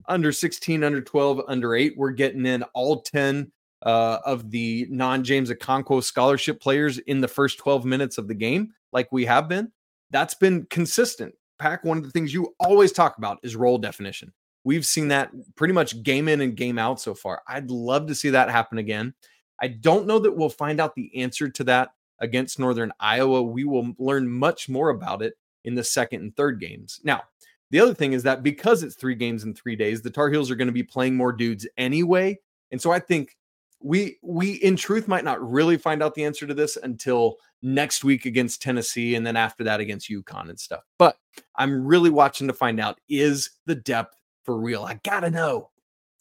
under 0.08 0.30
16, 0.30 0.84
under 0.84 1.00
12, 1.00 1.42
under 1.48 1.74
eight? 1.74 1.94
We're 1.96 2.12
getting 2.12 2.46
in 2.46 2.62
all 2.74 3.02
10 3.02 3.50
uh, 3.82 4.18
of 4.24 4.50
the 4.50 4.86
non 4.90 5.24
James 5.24 5.50
Okonkwo 5.50 6.02
scholarship 6.02 6.60
players 6.60 6.98
in 6.98 7.20
the 7.20 7.28
first 7.28 7.58
12 7.58 7.84
minutes 7.84 8.18
of 8.18 8.28
the 8.28 8.34
game, 8.34 8.72
like 8.92 9.10
we 9.12 9.24
have 9.24 9.48
been. 9.48 9.70
That's 10.10 10.34
been 10.34 10.66
consistent. 10.70 11.34
Pack, 11.58 11.84
one 11.84 11.98
of 11.98 12.04
the 12.04 12.10
things 12.10 12.32
you 12.32 12.54
always 12.60 12.92
talk 12.92 13.18
about 13.18 13.38
is 13.42 13.56
role 13.56 13.78
definition. 13.78 14.32
We've 14.64 14.86
seen 14.86 15.08
that 15.08 15.30
pretty 15.56 15.74
much 15.74 16.02
game 16.02 16.28
in 16.28 16.40
and 16.40 16.56
game 16.56 16.78
out 16.78 17.00
so 17.00 17.14
far. 17.14 17.42
I'd 17.48 17.70
love 17.70 18.06
to 18.06 18.14
see 18.14 18.30
that 18.30 18.50
happen 18.50 18.78
again. 18.78 19.14
I 19.60 19.68
don't 19.68 20.06
know 20.06 20.18
that 20.20 20.36
we'll 20.36 20.50
find 20.50 20.80
out 20.80 20.94
the 20.94 21.10
answer 21.20 21.48
to 21.48 21.64
that 21.64 21.90
against 22.20 22.58
Northern 22.58 22.92
Iowa. 23.00 23.42
We 23.42 23.64
will 23.64 23.92
learn 23.98 24.28
much 24.28 24.68
more 24.68 24.90
about 24.90 25.22
it 25.22 25.34
in 25.64 25.74
the 25.74 25.84
second 25.84 26.22
and 26.22 26.36
third 26.36 26.60
games. 26.60 27.00
Now, 27.02 27.22
the 27.70 27.80
other 27.80 27.94
thing 27.94 28.12
is 28.12 28.22
that 28.22 28.42
because 28.42 28.82
it's 28.82 28.94
three 28.94 29.14
games 29.14 29.44
in 29.44 29.54
three 29.54 29.76
days, 29.76 30.00
the 30.00 30.10
Tar 30.10 30.30
Heels 30.30 30.50
are 30.50 30.54
going 30.54 30.68
to 30.68 30.72
be 30.72 30.82
playing 30.82 31.16
more 31.16 31.32
dudes 31.32 31.66
anyway. 31.76 32.38
And 32.70 32.80
so 32.80 32.90
I 32.90 32.98
think 32.98 33.36
we 33.80 34.18
we 34.22 34.52
in 34.54 34.76
truth 34.76 35.08
might 35.08 35.24
not 35.24 35.40
really 35.40 35.76
find 35.76 36.02
out 36.02 36.14
the 36.14 36.24
answer 36.24 36.46
to 36.46 36.54
this 36.54 36.76
until 36.76 37.36
next 37.62 38.04
week 38.04 38.26
against 38.26 38.62
Tennessee 38.62 39.14
and 39.14 39.26
then 39.26 39.36
after 39.36 39.64
that 39.64 39.80
against 39.80 40.10
UConn 40.10 40.48
and 40.48 40.58
stuff. 40.58 40.82
But 40.98 41.16
I'm 41.56 41.86
really 41.86 42.10
watching 42.10 42.48
to 42.48 42.54
find 42.54 42.80
out 42.80 43.00
is 43.08 43.50
the 43.66 43.74
depth 43.74 44.16
for 44.44 44.58
real. 44.58 44.84
I 44.84 45.00
gotta 45.04 45.30
know. 45.30 45.70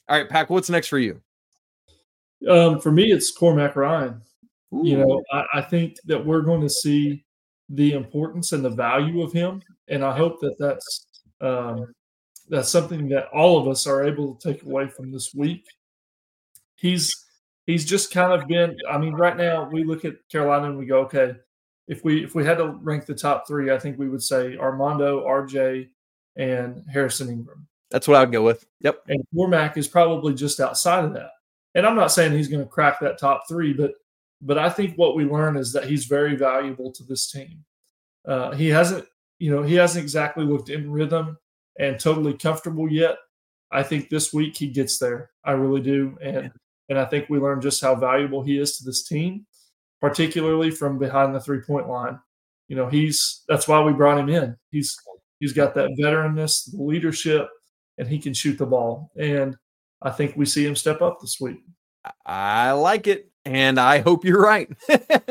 All 0.09 0.17
right, 0.17 0.29
Pack, 0.29 0.49
what's 0.49 0.69
next 0.69 0.87
for 0.87 0.99
you? 0.99 1.21
Um, 2.49 2.79
for 2.79 2.91
me, 2.91 3.11
it's 3.11 3.31
Cormac 3.31 3.75
Ryan. 3.75 4.21
Ooh. 4.73 4.81
You 4.83 4.97
know, 4.97 5.23
I, 5.31 5.45
I 5.55 5.61
think 5.61 5.95
that 6.05 6.23
we're 6.23 6.41
going 6.41 6.61
to 6.61 6.69
see 6.69 7.25
the 7.69 7.93
importance 7.93 8.53
and 8.53 8.63
the 8.63 8.69
value 8.69 9.21
of 9.21 9.33
him, 9.33 9.61
and 9.87 10.03
I 10.03 10.15
hope 10.15 10.39
that 10.41 10.55
that's 10.59 11.05
um, 11.41 11.93
that's 12.49 12.69
something 12.69 13.09
that 13.09 13.27
all 13.33 13.59
of 13.59 13.67
us 13.67 13.87
are 13.87 14.05
able 14.05 14.35
to 14.35 14.53
take 14.53 14.63
away 14.63 14.87
from 14.87 15.11
this 15.11 15.33
week. 15.33 15.65
He's 16.75 17.26
he's 17.67 17.85
just 17.85 18.11
kind 18.11 18.33
of 18.33 18.47
been. 18.47 18.75
I 18.89 18.97
mean, 18.97 19.13
right 19.13 19.37
now 19.37 19.69
we 19.69 19.83
look 19.83 20.05
at 20.05 20.27
Carolina 20.29 20.69
and 20.69 20.77
we 20.77 20.87
go, 20.87 21.01
okay, 21.01 21.35
if 21.87 22.03
we 22.03 22.23
if 22.23 22.33
we 22.33 22.43
had 22.43 22.57
to 22.57 22.69
rank 22.81 23.05
the 23.05 23.13
top 23.13 23.47
three, 23.47 23.71
I 23.71 23.77
think 23.77 23.99
we 23.99 24.09
would 24.09 24.23
say 24.23 24.57
Armando, 24.57 25.23
RJ, 25.27 25.89
and 26.35 26.83
Harrison 26.91 27.29
Ingram. 27.29 27.67
That's 27.91 28.07
what 28.07 28.17
I'd 28.17 28.31
go 28.31 28.43
with. 28.43 28.65
Yep. 28.81 29.03
And 29.07 29.23
Cormac 29.33 29.77
is 29.77 29.87
probably 29.87 30.33
just 30.33 30.59
outside 30.59 31.05
of 31.05 31.13
that. 31.13 31.29
And 31.75 31.85
I'm 31.85 31.95
not 31.95 32.11
saying 32.11 32.33
he's 32.33 32.49
going 32.49 32.63
to 32.63 32.69
crack 32.69 32.99
that 32.99 33.19
top 33.19 33.47
three, 33.47 33.71
but 33.71 33.93
but 34.41 34.57
I 34.57 34.69
think 34.69 34.97
what 34.97 35.15
we 35.15 35.25
learn 35.25 35.57
is 35.57 35.73
that 35.73 35.85
he's 35.85 36.05
very 36.05 36.35
valuable 36.35 36.91
to 36.91 37.03
this 37.03 37.31
team. 37.31 37.63
Uh, 38.25 38.51
he 38.51 38.67
hasn't, 38.67 39.05
you 39.39 39.49
know, 39.49 39.63
he 39.63 39.75
hasn't 39.75 40.03
exactly 40.03 40.43
looked 40.43 40.69
in 40.69 40.91
rhythm 40.91 41.37
and 41.79 41.99
totally 41.99 42.33
comfortable 42.33 42.91
yet. 42.91 43.17
I 43.71 43.83
think 43.83 44.09
this 44.09 44.33
week 44.33 44.55
he 44.55 44.67
gets 44.67 44.99
there. 44.99 45.31
I 45.43 45.51
really 45.51 45.81
do, 45.81 46.17
and 46.21 46.51
and 46.89 46.99
I 46.99 47.05
think 47.05 47.29
we 47.29 47.39
learned 47.39 47.61
just 47.61 47.81
how 47.81 47.95
valuable 47.95 48.43
he 48.43 48.59
is 48.59 48.77
to 48.77 48.85
this 48.85 49.03
team, 49.03 49.45
particularly 50.01 50.71
from 50.71 50.97
behind 50.97 51.33
the 51.33 51.39
three 51.39 51.61
point 51.61 51.87
line. 51.87 52.19
You 52.67 52.75
know, 52.75 52.87
he's 52.87 53.43
that's 53.47 53.67
why 53.67 53.81
we 53.81 53.93
brought 53.93 54.19
him 54.19 54.29
in. 54.29 54.55
He's 54.71 54.97
he's 55.39 55.53
got 55.53 55.75
that 55.75 55.91
veteranness, 55.99 56.71
the 56.71 56.81
leadership, 56.81 57.49
and 57.97 58.07
he 58.07 58.19
can 58.19 58.33
shoot 58.33 58.57
the 58.57 58.65
ball. 58.65 59.11
And 59.17 59.55
I 60.01 60.11
think 60.11 60.35
we 60.35 60.45
see 60.45 60.65
him 60.65 60.75
step 60.75 61.01
up 61.01 61.19
this 61.21 61.37
week. 61.39 61.59
I 62.25 62.71
like 62.71 63.07
it, 63.07 63.31
and 63.45 63.79
I 63.79 63.99
hope 63.99 64.23
you're 64.25 64.41
right. 64.41 64.69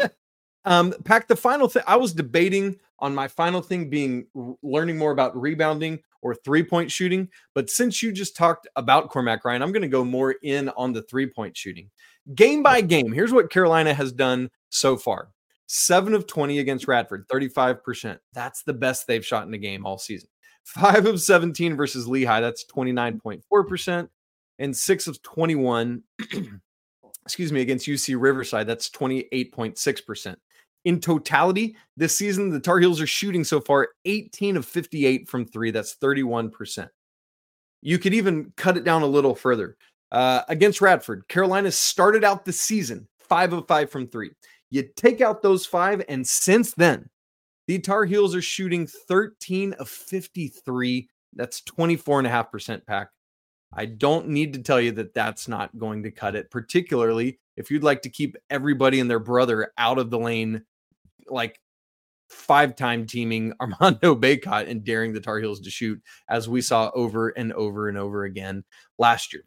um, 0.65 0.95
Pack 1.05 1.29
the 1.29 1.37
final 1.37 1.69
thing. 1.69 1.83
I 1.87 1.97
was 1.97 2.13
debating 2.13 2.77
on 2.99 3.15
my 3.15 3.29
final 3.29 3.61
thing 3.61 3.91
being 3.91 4.27
learning 4.63 4.97
more 4.97 5.13
about 5.13 5.39
rebounding 5.39 6.01
or 6.23 6.35
three 6.35 6.63
point 6.63 6.91
shooting. 6.91 7.29
But 7.55 7.71
since 7.71 8.03
you 8.03 8.13
just 8.13 8.37
talked 8.37 8.67
about 8.77 9.11
Cormac 9.11 9.45
Ryan, 9.45 9.63
I'm 9.63 9.73
going 9.73 9.83
to 9.83 9.89
go 9.89 10.05
more 10.05 10.37
in 10.43 10.69
on 10.71 10.93
the 10.93 11.03
three 11.03 11.27
point 11.27 11.57
shooting. 11.57 11.91
Game 12.35 12.63
by 12.63 12.81
game, 12.81 13.13
here's 13.13 13.33
what 13.33 13.51
Carolina 13.51 13.95
has 13.95 14.13
done 14.13 14.51
so 14.71 14.97
far 14.97 15.31
seven 15.69 16.15
of 16.15 16.27
20 16.27 16.59
against 16.59 16.89
Radford, 16.89 17.27
35%. 17.29 18.19
That's 18.33 18.63
the 18.63 18.73
best 18.73 19.07
they've 19.07 19.25
shot 19.25 19.47
in 19.47 19.55
a 19.55 19.59
game 19.59 19.85
all 19.85 19.99
season. 19.99 20.29
Five 20.65 21.07
of 21.07 21.21
17 21.21 21.77
versus 21.77 22.09
Lehigh, 22.09 22.41
that's 22.41 22.65
29.4%. 22.65 24.09
And 24.59 24.77
six 24.77 25.07
of 25.07 25.23
21, 25.23 26.03
excuse 27.25 27.53
me, 27.53 27.61
against 27.61 27.87
UC 27.87 28.17
Riverside, 28.19 28.67
that's 28.67 28.89
28.6%. 28.91 30.37
In 30.87 31.01
totality, 31.01 31.77
this 31.97 32.17
season, 32.17 32.49
the 32.49 32.61
Tar 32.61 32.79
Heels 32.79 33.01
are 33.01 33.09
shooting 33.09 33.43
so 33.43 33.61
far 33.61 33.89
18 34.05 34.57
of 34.57 34.65
58 34.65 35.29
from 35.29 35.45
three. 35.45 35.73
That's 35.73 35.97
31%. 35.97 36.89
You 37.83 37.99
could 37.99 38.15
even 38.15 38.53
cut 38.57 38.77
it 38.77 38.85
down 38.85 39.03
a 39.03 39.07
little 39.07 39.35
further. 39.35 39.77
Uh, 40.13 40.43
against 40.49 40.81
Radford, 40.81 41.27
Carolina 41.27 41.73
started 41.73 42.23
out 42.23 42.45
the 42.45 42.53
season 42.53 43.09
five 43.19 43.53
of 43.53 43.67
five 43.67 43.91
from 43.91 44.07
three. 44.07 44.31
You 44.71 44.85
take 44.97 45.21
out 45.21 45.43
those 45.43 45.67
five, 45.67 46.05
and 46.09 46.25
since 46.25 46.73
then, 46.75 47.11
the 47.67 47.81
Tar 47.81 48.05
Heels 48.05 48.37
are 48.37 48.41
shooting 48.41 48.87
13 48.87 49.73
of 49.73 49.89
53. 49.89 51.09
That's 51.35 51.63
24.5% 51.63 52.87
pack. 52.87 53.09
I 53.73 53.87
don't 53.87 54.29
need 54.29 54.53
to 54.53 54.63
tell 54.63 54.81
you 54.81 54.93
that 54.93 55.15
that's 55.15 55.49
not 55.49 55.77
going 55.77 56.05
to 56.05 56.13
cut 56.13 56.37
it, 56.37 56.49
particularly 56.49 57.41
if 57.57 57.73
you'd 57.73 57.83
like 57.83 58.03
to 58.03 58.09
keep 58.09 58.37
everybody 58.51 59.01
and 59.01 59.11
their 59.11 59.19
brother 59.19 59.73
out 59.79 59.99
of 59.99 60.11
the 60.11 60.19
lane 60.19 60.63
like 61.29 61.61
five 62.29 62.77
time 62.77 63.07
teaming 63.07 63.53
Armando 63.61 64.15
Bacot 64.15 64.69
and 64.69 64.85
daring 64.85 65.13
the 65.13 65.21
Tar 65.21 65.39
Heels 65.39 65.61
to 65.61 65.71
shoot, 65.71 66.01
as 66.29 66.49
we 66.49 66.61
saw 66.61 66.91
over 66.95 67.31
and 67.31 67.53
over 67.53 67.89
and 67.89 67.99
over 67.99 68.25
again 68.25 68.65
last 68.99 69.33
year. 69.33 69.45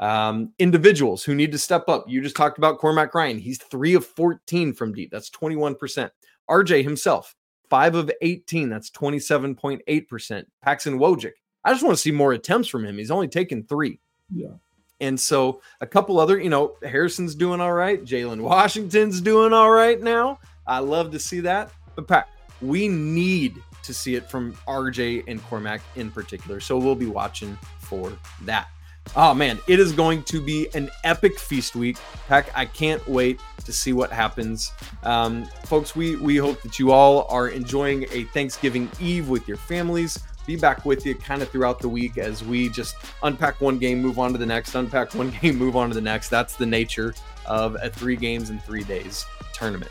Um, 0.00 0.52
individuals 0.58 1.24
who 1.24 1.34
need 1.34 1.50
to 1.52 1.58
step 1.58 1.88
up. 1.88 2.04
You 2.08 2.22
just 2.22 2.36
talked 2.36 2.58
about 2.58 2.78
Cormac 2.78 3.14
Ryan. 3.14 3.38
He's 3.38 3.58
three 3.58 3.94
of 3.94 4.06
14 4.06 4.72
from 4.72 4.92
deep. 4.92 5.10
That's 5.10 5.30
21%. 5.30 6.10
RJ 6.48 6.84
himself, 6.84 7.34
five 7.68 7.96
of 7.96 8.10
18. 8.22 8.68
That's 8.68 8.90
27.8%. 8.90 10.44
Paxton 10.62 10.98
Wojcik. 10.98 11.32
I 11.64 11.72
just 11.72 11.82
want 11.82 11.96
to 11.96 12.00
see 12.00 12.12
more 12.12 12.32
attempts 12.32 12.68
from 12.68 12.84
him. 12.84 12.96
He's 12.96 13.10
only 13.10 13.28
taken 13.28 13.64
three. 13.64 13.98
Yeah. 14.32 14.52
And 15.00 15.18
so 15.18 15.60
a 15.80 15.86
couple 15.86 16.18
other, 16.18 16.40
you 16.40 16.50
know, 16.50 16.74
Harrison's 16.82 17.34
doing 17.34 17.60
all 17.60 17.72
right. 17.72 18.04
Jalen 18.04 18.40
Washington's 18.40 19.20
doing 19.20 19.52
all 19.52 19.70
right 19.70 20.00
now. 20.00 20.38
I 20.68 20.78
love 20.78 21.10
to 21.12 21.18
see 21.18 21.40
that. 21.40 21.72
But 21.96 22.06
Pat, 22.06 22.28
we 22.60 22.86
need 22.86 23.62
to 23.82 23.94
see 23.94 24.14
it 24.14 24.30
from 24.30 24.52
RJ 24.68 25.24
and 25.26 25.42
Cormac 25.44 25.80
in 25.96 26.10
particular. 26.10 26.60
So 26.60 26.78
we'll 26.78 26.94
be 26.94 27.06
watching 27.06 27.58
for 27.80 28.12
that. 28.42 28.68
Oh 29.16 29.32
man, 29.32 29.58
it 29.66 29.80
is 29.80 29.92
going 29.92 30.22
to 30.24 30.40
be 30.40 30.68
an 30.74 30.90
epic 31.02 31.38
feast 31.38 31.74
week. 31.74 31.96
Heck, 32.28 32.56
I 32.56 32.66
can't 32.66 33.06
wait 33.08 33.40
to 33.64 33.72
see 33.72 33.94
what 33.94 34.12
happens. 34.12 34.70
Um, 35.02 35.46
folks, 35.64 35.96
we 35.96 36.16
we 36.16 36.36
hope 36.36 36.60
that 36.62 36.78
you 36.78 36.92
all 36.92 37.26
are 37.30 37.48
enjoying 37.48 38.04
a 38.10 38.24
Thanksgiving 38.24 38.90
Eve 39.00 39.30
with 39.30 39.48
your 39.48 39.56
families. 39.56 40.18
Be 40.46 40.56
back 40.56 40.84
with 40.84 41.04
you 41.04 41.14
kind 41.14 41.42
of 41.42 41.48
throughout 41.48 41.78
the 41.78 41.88
week 41.88 42.18
as 42.18 42.44
we 42.44 42.68
just 42.68 42.96
unpack 43.22 43.60
one 43.60 43.78
game, 43.78 44.00
move 44.00 44.18
on 44.18 44.32
to 44.32 44.38
the 44.38 44.46
next, 44.46 44.74
unpack 44.74 45.14
one 45.14 45.30
game, 45.40 45.56
move 45.56 45.76
on 45.76 45.88
to 45.88 45.94
the 45.94 46.00
next. 46.00 46.28
That's 46.28 46.56
the 46.56 46.66
nature 46.66 47.14
of 47.46 47.76
a 47.82 47.88
three 47.88 48.16
games 48.16 48.50
in 48.50 48.58
three 48.60 48.84
days 48.84 49.24
tournament. 49.54 49.90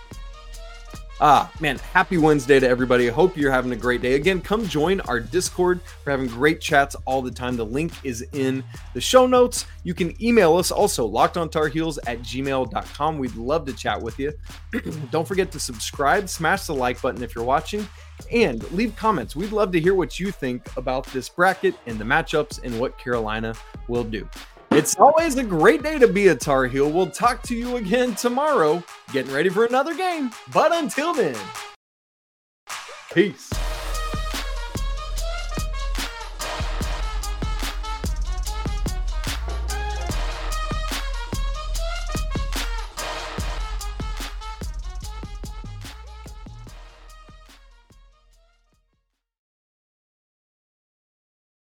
Ah, 1.19 1.51
man, 1.60 1.80
happy 1.80 2.19
Wednesday 2.19 2.60
to 2.60 2.69
everybody. 2.69 3.10
I 3.10 3.12
hope 3.12 3.36
you're 3.36 3.51
having 3.51 3.71
a 3.71 3.75
great 3.75 4.03
day. 4.03 4.13
Again, 4.13 4.39
come 4.39 4.67
join 4.67 4.99
our 5.01 5.19
Discord. 5.19 5.80
We're 6.06 6.12
having 6.12 6.27
great 6.27 6.62
chats 6.62 6.95
all 7.06 7.23
the 7.23 7.32
time. 7.32 7.58
The 7.58 7.65
link 7.65 7.91
is 8.03 8.21
in 8.34 8.63
the 8.93 9.01
show 9.01 9.25
notes. 9.25 9.65
You 9.84 9.95
can 9.95 10.13
email 10.23 10.56
us 10.58 10.69
also, 10.69 11.10
lockedontarheels 11.10 11.97
at 12.06 12.19
gmail.com. 12.19 13.17
We'd 13.17 13.36
love 13.36 13.65
to 13.65 13.73
chat 13.73 13.99
with 13.99 14.19
you. 14.19 14.32
Don't 15.12 15.27
forget 15.27 15.51
to 15.53 15.60
subscribe, 15.60 16.30
smash 16.30 16.67
the 16.67 16.75
like 16.75 17.01
button 17.01 17.23
if 17.23 17.34
you're 17.34 17.43
watching, 17.43 17.88
and 18.32 18.69
leave 18.71 18.95
comments. 18.95 19.36
We'd 19.36 19.51
love 19.51 19.71
to 19.71 19.80
hear 19.80 19.95
what 19.95 20.19
you 20.19 20.30
think 20.30 20.69
about 20.77 21.08
this 21.08 21.30
bracket 21.30 21.73
and 21.88 21.97
the 21.97 22.06
matchups 22.06 22.63
and 22.63 22.80
what 22.80 22.95
Carolina 22.99 23.56
will 23.88 24.03
do. 24.03 24.30
It's 24.78 24.96
always 24.98 25.36
a 25.38 25.44
great 25.44 25.82
day 25.82 25.98
to 25.98 26.08
be 26.08 26.28
a 26.28 26.36
Tar 26.36 26.68
Heel. 26.68 26.92
We'll 26.92 27.10
talk 27.10 27.42
to 27.48 27.56
you 27.56 27.78
again 27.78 28.13
tomorrow, 28.13 28.84
getting 29.12 29.34
ready 29.34 29.50
for 29.50 29.66
another 29.66 29.96
game. 29.96 30.30
But 30.54 30.72
until 30.72 31.16
then, 31.16 31.36
peace. 33.12 33.50